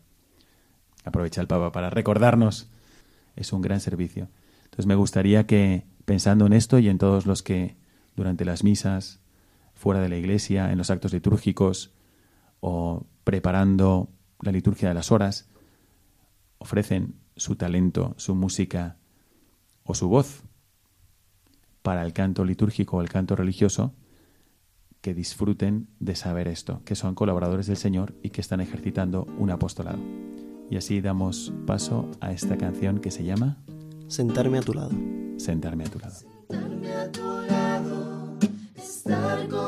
[1.03, 2.69] Aprovecha el Papa para recordarnos,
[3.35, 4.29] es un gran servicio.
[4.75, 7.77] Entonces me gustaría que, pensando en esto y en todos los que
[8.17, 9.21] durante las misas,
[9.73, 11.93] fuera de la iglesia, en los actos litúrgicos
[12.59, 14.09] o preparando
[14.41, 15.47] la liturgia de las horas,
[16.57, 18.97] ofrecen su talento, su música
[19.85, 20.43] o su voz
[21.81, 23.93] para el canto litúrgico o el canto religioso,
[24.99, 29.51] que disfruten de saber esto, que son colaboradores del Señor y que están ejercitando un
[29.51, 29.99] apostolado.
[30.69, 33.63] Y así damos paso a esta canción que se llama
[34.07, 34.95] Sentarme a tu lado.
[35.37, 36.13] Sentarme a tu lado.
[36.13, 38.37] Sentarme a tu lado,
[38.75, 39.64] estar contigo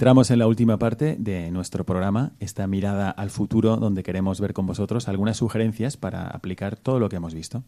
[0.00, 4.54] Entramos en la última parte de nuestro programa, esta mirada al futuro donde queremos ver
[4.54, 7.64] con vosotros algunas sugerencias para aplicar todo lo que hemos visto.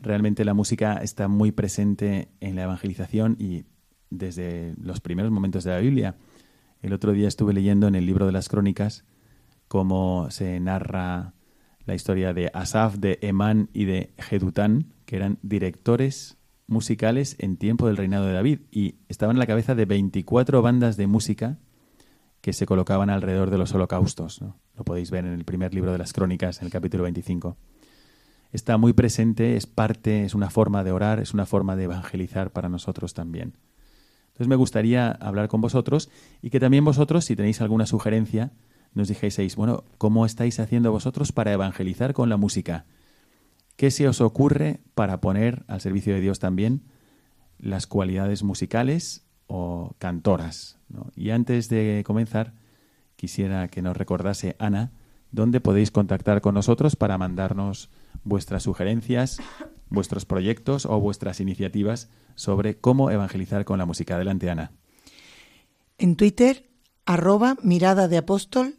[0.00, 3.64] Realmente la música está muy presente en la evangelización y
[4.10, 6.14] desde los primeros momentos de la Biblia.
[6.80, 9.04] El otro día estuve leyendo en el libro de las crónicas
[9.66, 11.34] cómo se narra
[11.86, 17.86] la historia de Asaf, de Emán y de Jedután, que eran directores musicales en tiempo
[17.86, 21.58] del reinado de David y estaban en la cabeza de 24 bandas de música
[22.40, 24.42] que se colocaban alrededor de los holocaustos.
[24.76, 27.56] Lo podéis ver en el primer libro de las crónicas, en el capítulo 25.
[28.52, 32.52] Está muy presente, es parte, es una forma de orar, es una forma de evangelizar
[32.52, 33.56] para nosotros también.
[34.26, 36.10] Entonces me gustaría hablar con vosotros
[36.42, 38.52] y que también vosotros, si tenéis alguna sugerencia,
[38.92, 42.84] nos dijeseis, bueno, ¿cómo estáis haciendo vosotros para evangelizar con la música?
[43.76, 46.82] ¿Qué se os ocurre para poner al servicio de Dios también
[47.58, 50.78] las cualidades musicales o cantoras?
[51.16, 52.54] Y antes de comenzar,
[53.16, 54.92] quisiera que nos recordase Ana
[55.32, 57.90] dónde podéis contactar con nosotros para mandarnos
[58.22, 59.38] vuestras sugerencias,
[59.90, 64.14] vuestros proyectos o vuestras iniciativas sobre cómo evangelizar con la música.
[64.14, 64.70] Adelante, Ana.
[65.98, 66.70] En Twitter,
[67.06, 68.76] arroba mirada de apóstol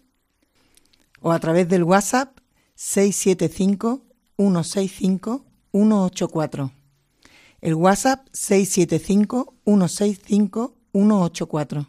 [1.19, 2.37] o a través del WhatsApp
[2.75, 4.04] 675
[4.37, 6.71] 165 184.
[7.61, 11.87] El WhatsApp 675 165 184.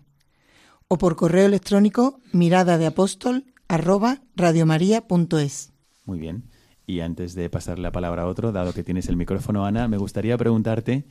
[0.89, 5.73] O por correo electrónico mirada de apóstol arroba radiomaria.es.
[6.05, 6.51] Muy bien.
[6.87, 9.99] Y antes de pasar la palabra a otro, dado que tienes el micrófono, Ana, me
[9.99, 11.05] gustaría preguntarte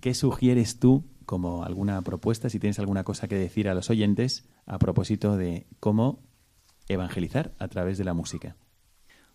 [0.00, 4.48] qué sugieres tú como alguna propuesta, si tienes alguna cosa que decir a los oyentes
[4.66, 6.22] a propósito de cómo
[6.88, 8.56] evangelizar a través de la música.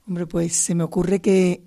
[0.08, 1.64] Hombre, pues se me ocurre que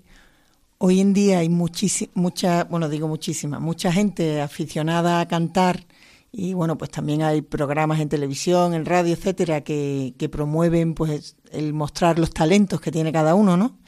[0.77, 5.85] hoy en día hay mucha, bueno, digo muchísima, mucha gente aficionada a cantar
[6.31, 11.37] y bueno, pues también hay programas en televisión, en radio, etcétera, que, que promueven pues
[11.51, 13.79] el mostrar los talentos que tiene cada uno, ¿no?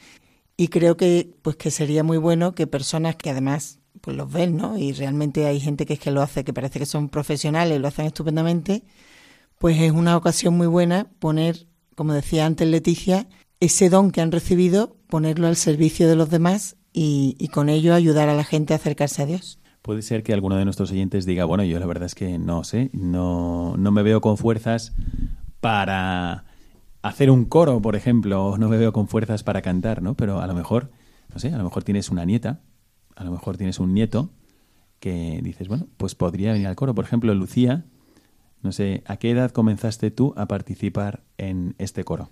[0.56, 4.56] Y creo que pues que sería muy bueno que personas que además pues los ven,
[4.56, 4.78] ¿no?
[4.78, 7.88] Y realmente hay gente que es que lo hace, que parece que son profesionales, lo
[7.88, 8.82] hacen estupendamente,
[9.58, 13.28] pues es una ocasión muy buena poner, como decía antes Leticia,
[13.60, 18.28] ese don que han recibido, ponerlo al servicio de los demás y, con ello ayudar
[18.28, 19.60] a la gente a acercarse a Dios.
[19.82, 22.64] Puede ser que alguno de nuestros oyentes diga, bueno, yo la verdad es que no
[22.64, 24.92] sé, no, no me veo con fuerzas
[25.60, 26.44] para
[27.02, 30.14] hacer un coro, por ejemplo, o no me veo con fuerzas para cantar, ¿no?
[30.14, 30.90] Pero a lo mejor,
[31.32, 32.60] no sé, a lo mejor tienes una nieta,
[33.16, 34.30] a lo mejor tienes un nieto
[35.00, 36.94] que dices, bueno, pues podría venir al coro.
[36.94, 37.84] Por ejemplo, Lucía,
[38.62, 42.30] no sé, ¿a qué edad comenzaste tú a participar en este coro?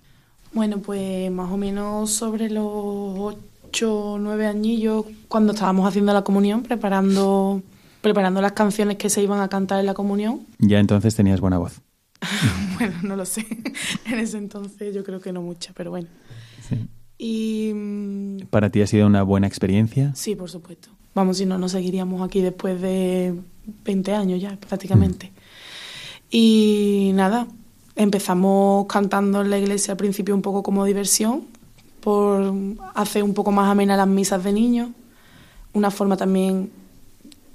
[0.53, 6.23] Bueno, pues más o menos sobre los ocho o nueve añillos, cuando estábamos haciendo la
[6.23, 7.61] comunión, preparando,
[8.01, 10.41] preparando las canciones que se iban a cantar en la comunión.
[10.59, 11.81] Ya entonces tenías buena voz.
[12.79, 13.45] bueno, no lo sé.
[14.05, 16.07] en ese entonces yo creo que no mucha, pero bueno.
[17.19, 20.13] Y mm, ¿Para ti ha sido una buena experiencia?
[20.15, 20.89] sí, por supuesto.
[21.15, 23.33] Vamos, si no, no seguiríamos aquí después de
[23.85, 25.31] 20 años ya, prácticamente.
[26.29, 27.47] Y nada,
[27.97, 31.43] empezamos cantando en la iglesia al principio un poco como diversión,
[32.01, 32.53] por
[32.95, 34.89] hacer un poco más amena las misas de niños,
[35.73, 36.71] una forma también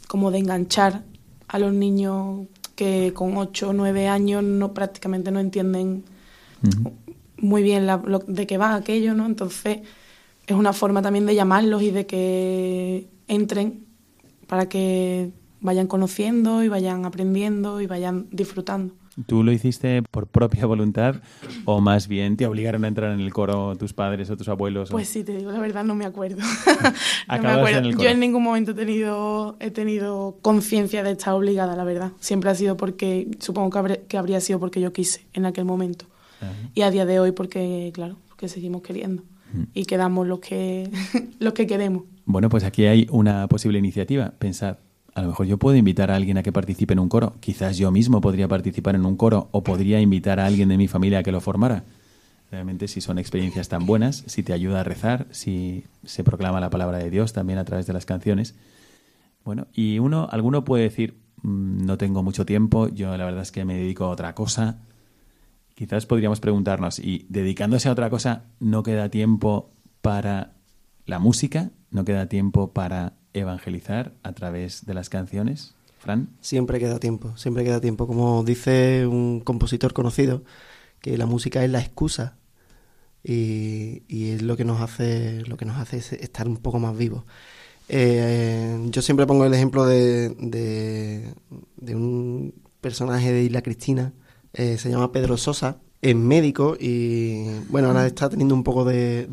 [0.08, 1.02] como de enganchar
[1.48, 6.04] a los niños que con 8 o 9 años no prácticamente no entienden
[7.38, 9.26] muy bien la- lo- de qué va aquello, ¿no?
[9.26, 9.78] Entonces
[10.46, 13.84] es una forma también de llamarlos y de que entren
[14.46, 15.30] para que
[15.60, 18.94] vayan conociendo y vayan aprendiendo y vayan disfrutando.
[19.26, 21.16] ¿Tú lo hiciste por propia voluntad
[21.66, 24.90] o más bien te obligaron a entrar en el coro tus padres o tus abuelos?
[24.90, 26.38] o- Pues sí, te digo la verdad, no me acuerdo.
[27.28, 27.78] no me acuerdo.
[27.78, 28.08] en el Yo coro.
[28.10, 32.12] en ningún momento he tenido, he tenido conciencia de estar obligada, la verdad.
[32.20, 35.64] Siempre ha sido porque, supongo que, habré- que habría sido porque yo quise en aquel
[35.64, 36.06] momento.
[36.74, 39.22] Y a día de hoy porque, claro, porque seguimos queriendo.
[39.74, 40.90] Y quedamos los que,
[41.38, 42.04] los que queremos.
[42.24, 44.32] Bueno, pues aquí hay una posible iniciativa.
[44.38, 44.76] Pensad,
[45.14, 47.34] a lo mejor yo puedo invitar a alguien a que participe en un coro.
[47.40, 50.88] Quizás yo mismo podría participar en un coro o podría invitar a alguien de mi
[50.88, 51.84] familia a que lo formara.
[52.50, 56.70] Realmente si son experiencias tan buenas, si te ayuda a rezar, si se proclama la
[56.70, 58.54] palabra de Dios también a través de las canciones.
[59.44, 63.52] Bueno, y uno, alguno puede decir, "Mm, no tengo mucho tiempo, yo la verdad es
[63.52, 64.78] que me dedico a otra cosa.
[65.74, 70.52] Quizás podríamos preguntarnos, ¿y dedicándose a otra cosa no queda tiempo para
[71.06, 71.70] la música?
[71.90, 75.74] ¿No queda tiempo para evangelizar a través de las canciones?
[75.98, 76.28] Fran.
[76.40, 78.06] Siempre queda tiempo, siempre queda tiempo.
[78.06, 80.42] Como dice un compositor conocido,
[81.00, 82.36] que la música es la excusa
[83.22, 86.78] y, y es lo que nos hace, lo que nos hace es estar un poco
[86.78, 87.24] más vivos.
[87.88, 94.12] Eh, yo siempre pongo el ejemplo de, de, un personaje de Isla Cristina,
[94.54, 99.26] eh, se llama Pedro Sosa, es médico y bueno, ahora está teniendo un poco de,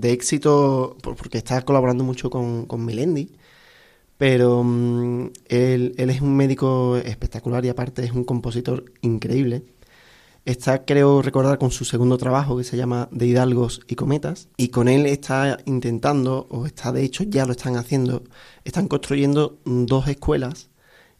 [0.00, 3.32] de éxito por- porque está colaborando mucho con, con Melendi.
[4.16, 9.62] Pero mm, él, él es un médico espectacular y aparte es un compositor increíble.
[10.44, 14.48] Está, creo recordar, con su segundo trabajo que se llama De Hidalgos y Cometas.
[14.56, 18.22] Y con él está intentando, o está de hecho ya lo están haciendo,
[18.64, 20.70] están construyendo dos escuelas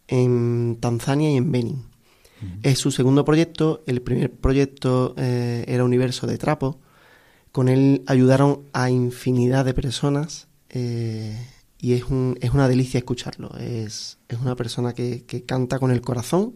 [0.09, 1.85] en Tanzania y en Benin.
[2.63, 3.83] Es su segundo proyecto.
[3.87, 6.79] El primer proyecto eh, era Universo de Trapo.
[7.59, 11.37] Con él ayudaron a infinidad de personas eh,
[11.81, 13.51] y es, un, es una delicia escucharlo.
[13.59, 16.55] Es, es una persona que, que canta con el corazón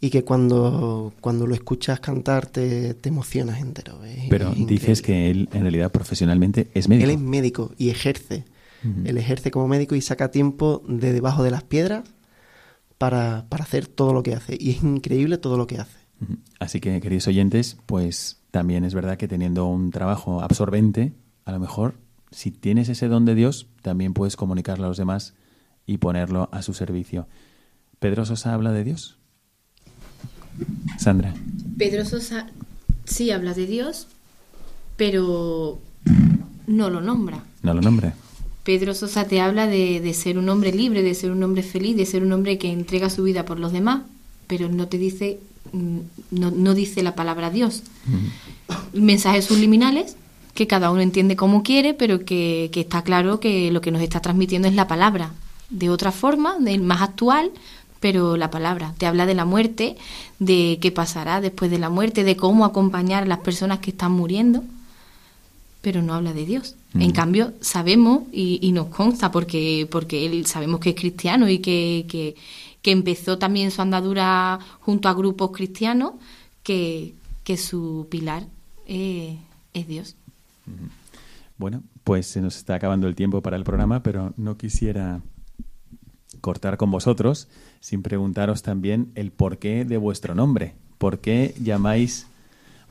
[0.00, 4.02] y que cuando, cuando lo escuchas cantar te, te emocionas entero.
[4.04, 7.04] Es- Pero es dices que él en realidad profesionalmente es médico.
[7.04, 8.44] él es médico y ejerce.
[9.04, 12.02] Él ejerce como médico y saca tiempo de debajo de las piedras
[12.98, 14.56] para, para hacer todo lo que hace.
[14.58, 15.98] Y es increíble todo lo que hace.
[16.58, 21.12] Así que, queridos oyentes, pues también es verdad que teniendo un trabajo absorbente,
[21.46, 21.94] a lo mejor
[22.30, 25.34] si tienes ese don de Dios, también puedes comunicarlo a los demás
[25.86, 27.26] y ponerlo a su servicio.
[27.98, 29.16] ¿Pedro Sosa habla de Dios?
[30.98, 31.34] Sandra.
[31.78, 32.46] Pedro Sosa
[33.04, 34.06] sí habla de Dios,
[34.96, 35.78] pero
[36.66, 37.42] no lo nombra.
[37.62, 38.14] No lo nombra.
[38.64, 41.96] Pedro Sosa te habla de, de ser un hombre libre, de ser un hombre feliz,
[41.96, 44.02] de ser un hombre que entrega su vida por los demás,
[44.46, 45.40] pero no te dice,
[45.72, 47.82] no, no dice la palabra Dios.
[48.92, 50.16] Mensajes subliminales
[50.54, 54.02] que cada uno entiende como quiere, pero que, que está claro que lo que nos
[54.02, 55.32] está transmitiendo es la palabra.
[55.70, 57.50] De otra forma, de más actual,
[58.00, 58.92] pero la palabra.
[58.98, 59.96] Te habla de la muerte,
[60.38, 64.12] de qué pasará después de la muerte, de cómo acompañar a las personas que están
[64.12, 64.62] muriendo,
[65.80, 66.74] pero no habla de Dios.
[66.94, 67.12] En Mm.
[67.12, 72.04] cambio, sabemos y, y nos consta, porque, porque él sabemos que es cristiano y que,
[72.08, 72.34] que,
[72.82, 76.12] que empezó también su andadura junto a grupos cristianos,
[76.62, 77.14] que,
[77.44, 78.44] que su pilar
[78.86, 79.38] eh,
[79.72, 80.16] es Dios.
[81.58, 85.20] Bueno, pues se nos está acabando el tiempo para el programa, pero no quisiera
[86.40, 87.48] cortar con vosotros
[87.80, 90.74] sin preguntaros también el porqué de vuestro nombre.
[90.98, 92.26] ¿Por qué llamáis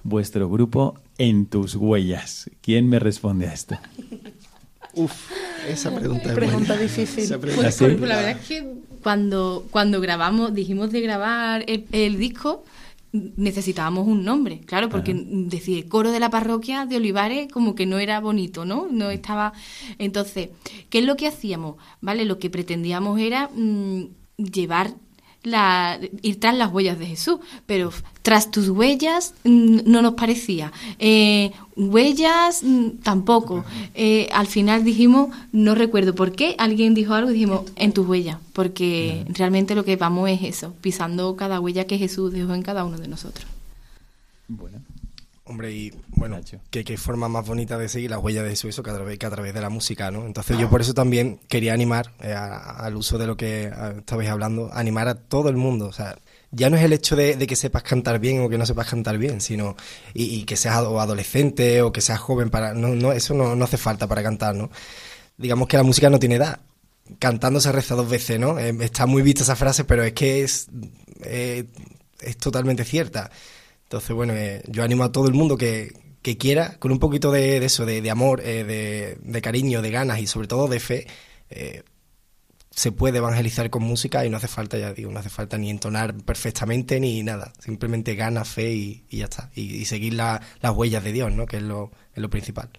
[0.03, 2.49] vuestro grupo En tus huellas?
[2.61, 3.77] ¿Quién me responde a esto?
[4.93, 5.13] Uf,
[5.69, 6.81] esa pregunta es Pregunta buena.
[6.81, 7.23] difícil.
[7.23, 7.85] Esa Pues, pregunta ¿Ah, sí?
[7.87, 12.63] la verdad es que cuando, cuando grabamos, dijimos de grabar el, el disco,
[13.13, 17.99] necesitábamos un nombre, claro, porque decir coro de la parroquia de Olivares como que no
[17.99, 18.87] era bonito, ¿no?
[18.89, 19.53] No estaba.
[19.97, 20.49] Entonces,
[20.89, 21.75] ¿qué es lo que hacíamos?
[21.99, 22.23] ¿Vale?
[22.25, 24.03] Lo que pretendíamos era mm,
[24.37, 24.93] llevar
[25.43, 30.71] la, ir tras las huellas de Jesús, pero tras tus huellas mm, no nos parecía.
[30.99, 33.65] Eh, huellas mm, tampoco.
[33.93, 38.07] Eh, al final dijimos, no recuerdo por qué, alguien dijo algo y dijimos, en tus
[38.07, 42.61] huellas, porque realmente lo que vamos es eso, pisando cada huella que Jesús dejó en
[42.61, 43.47] cada uno de nosotros.
[44.47, 44.79] Bueno.
[45.51, 46.37] Hombre, y bueno,
[46.69, 49.19] que qué forma más bonita de seguir las huellas de Jesús eso que a través,
[49.19, 50.25] que a través de la música, ¿no?
[50.25, 54.29] Entonces yo por eso también quería animar eh, a- al uso de lo que estabais
[54.29, 56.17] hablando, animar a todo el mundo, o sea,
[56.51, 58.89] ya no es el hecho de, de que sepas cantar bien o que no sepas
[58.89, 59.75] cantar bien, sino
[60.13, 63.53] y, y que seas ado- adolescente o que seas joven para no, no eso no,
[63.55, 64.69] no hace falta para cantar, ¿no?
[65.37, 66.59] Digamos que la música no tiene edad.
[67.19, 68.57] Cantando se reza dos veces, ¿no?
[68.57, 70.67] Eh, está muy vista esa frase, pero es que es
[71.23, 71.65] eh,
[72.21, 73.29] es totalmente cierta.
[73.91, 77.29] Entonces, bueno, eh, yo animo a todo el mundo que, que quiera, con un poquito
[77.29, 81.07] de, eso, de, amor, eh, de, cariño, de ganas y sobre todo de fe,
[81.49, 81.83] eh,
[82.69, 85.69] se puede evangelizar con música y no hace falta, ya digo, no hace falta ni
[85.69, 87.51] entonar perfectamente ni nada.
[87.59, 89.51] Simplemente ganas, fe y, ya está.
[89.55, 91.45] Y, seguir la- las huellas de Dios, ¿no?
[91.45, 92.69] Que es lo, es lo principal.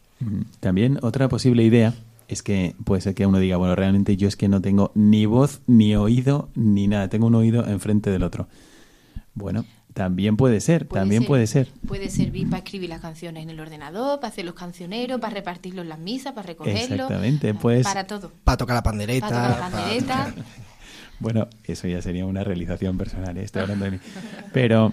[0.60, 1.92] También otra posible idea
[2.28, 5.26] es que puede ser que uno diga, bueno, realmente yo es que no tengo ni
[5.26, 7.08] voz, ni oído, ni nada.
[7.10, 8.48] Tengo un oído enfrente del otro.
[9.34, 11.68] Bueno, también puede ser, Puede también ser- puede ser.
[11.86, 15.82] Puede servir para escribir las canciones en el ordenador, para hacer los cancioneros, para repartirlos
[15.84, 16.82] en las misas, para recogerlos.
[16.90, 18.32] Exactamente, pues- Para todo.
[18.44, 19.28] Para tocar la pandereta.
[19.28, 20.34] Para tocar la pandereta.
[21.20, 23.44] Bueno, eso ya sería una realización personal, ¿eh?
[23.44, 23.98] estoy hablando de mí.
[24.52, 24.92] Pero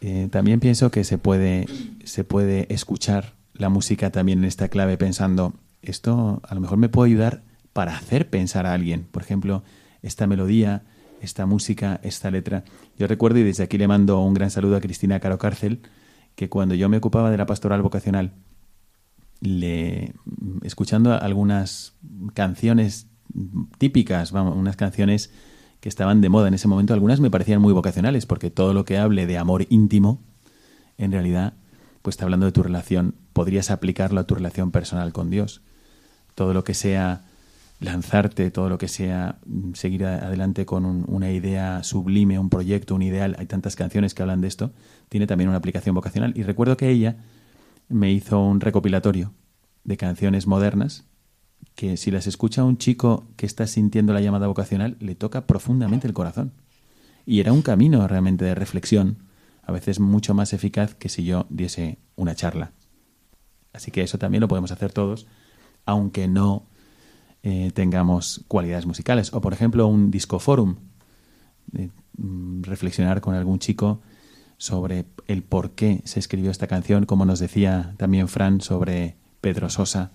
[0.00, 1.66] eh, también pienso que se puede,
[2.02, 6.88] se puede escuchar la música también en esta clave pensando, esto a lo mejor me
[6.88, 9.06] puede ayudar para hacer pensar a alguien.
[9.12, 9.62] Por ejemplo,
[10.02, 10.82] esta melodía,
[11.20, 12.64] esta música, esta letra.
[12.98, 15.82] Yo recuerdo, y desde aquí le mando un gran saludo a Cristina Caro Cárcel,
[16.34, 18.32] que cuando yo me ocupaba de la pastoral vocacional,
[19.40, 20.14] le,
[20.62, 21.94] escuchando algunas
[22.34, 23.08] canciones
[23.78, 25.32] típicas, vamos, unas canciones
[25.80, 28.84] que estaban de moda en ese momento, algunas me parecían muy vocacionales, porque todo lo
[28.84, 30.22] que hable de amor íntimo,
[30.98, 31.54] en realidad,
[32.02, 35.62] pues está hablando de tu relación, podrías aplicarlo a tu relación personal con Dios.
[36.34, 37.24] Todo lo que sea
[37.80, 42.94] lanzarte, todo lo que sea mm, seguir adelante con un- una idea sublime, un proyecto,
[42.94, 44.72] un ideal, hay tantas canciones que hablan de esto,
[45.08, 46.32] tiene también una aplicación vocacional.
[46.36, 47.16] Y recuerdo que ella
[47.88, 49.32] me hizo un recopilatorio
[49.84, 51.06] de canciones modernas
[51.74, 56.06] que si las escucha un chico que está sintiendo la llamada vocacional, le toca profundamente
[56.06, 56.52] el corazón.
[57.26, 59.18] Y era un camino realmente de reflexión,
[59.62, 62.72] a veces mucho más eficaz que si yo diese una charla.
[63.72, 65.26] Así que eso también lo podemos hacer todos,
[65.86, 66.66] aunque no
[67.42, 69.32] eh, tengamos cualidades musicales.
[69.32, 70.76] O, por ejemplo, un discoforum.
[71.76, 74.00] eh, mm, reflexionar con algún chico
[74.58, 79.70] sobre el por qué se escribió esta canción, como nos decía también Fran sobre Pedro
[79.70, 80.12] Sosa,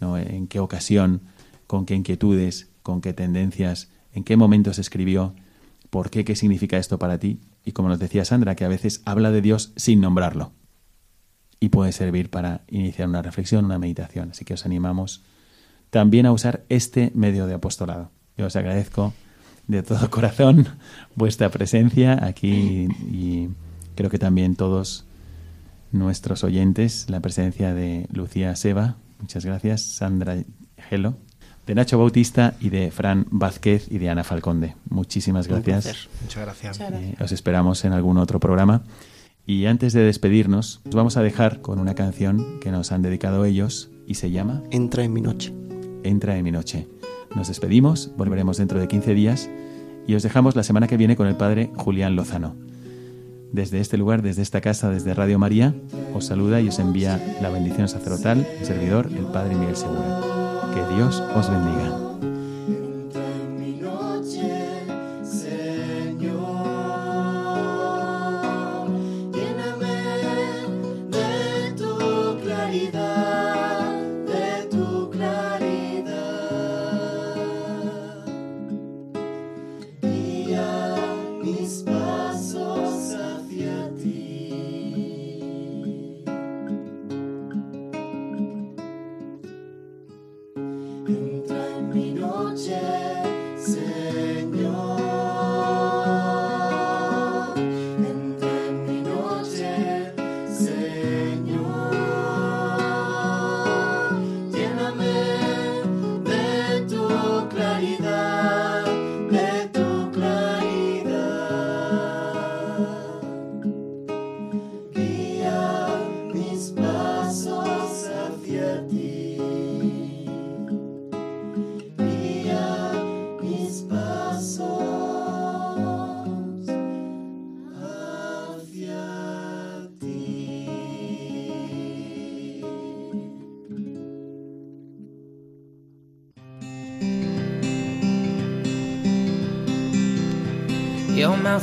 [0.00, 0.18] ¿no?
[0.18, 1.22] en qué ocasión,
[1.66, 5.34] con qué inquietudes, con qué tendencias, en qué momento se escribió,
[5.90, 7.40] por qué, qué significa esto para ti.
[7.64, 10.52] Y como nos decía Sandra, que a veces habla de Dios sin nombrarlo.
[11.60, 14.30] Y puede servir para iniciar una reflexión, una meditación.
[14.32, 15.22] Así que os animamos
[15.90, 18.10] también a usar este medio de apostolado.
[18.36, 19.12] Yo os agradezco
[19.68, 20.66] de todo corazón
[21.14, 23.48] vuestra presencia aquí y
[23.94, 25.04] creo que también todos
[25.92, 30.36] nuestros oyentes, la presencia de Lucía Seba, muchas gracias, Sandra
[30.76, 31.16] Gelo,
[31.66, 34.74] de Nacho Bautista y de Fran Vázquez y de Ana Falconde.
[34.90, 35.84] Muchísimas Un gracias.
[35.84, 36.08] placer.
[36.22, 36.80] Muchas gracias.
[36.80, 38.82] Eh, os esperamos en algún otro programa.
[39.46, 43.44] Y antes de despedirnos, os vamos a dejar con una canción que nos han dedicado
[43.44, 45.52] ellos y se llama Entra en mi noche.
[46.04, 46.86] Entra en mi noche.
[47.34, 49.50] Nos despedimos, volveremos dentro de 15 días
[50.06, 52.54] y os dejamos la semana que viene con el padre Julián Lozano.
[53.52, 55.74] Desde este lugar, desde esta casa, desde Radio María,
[56.14, 60.20] os saluda y os envía la bendición sacerdotal, el servidor, el padre Miguel Segura.
[60.74, 62.13] Que Dios os bendiga.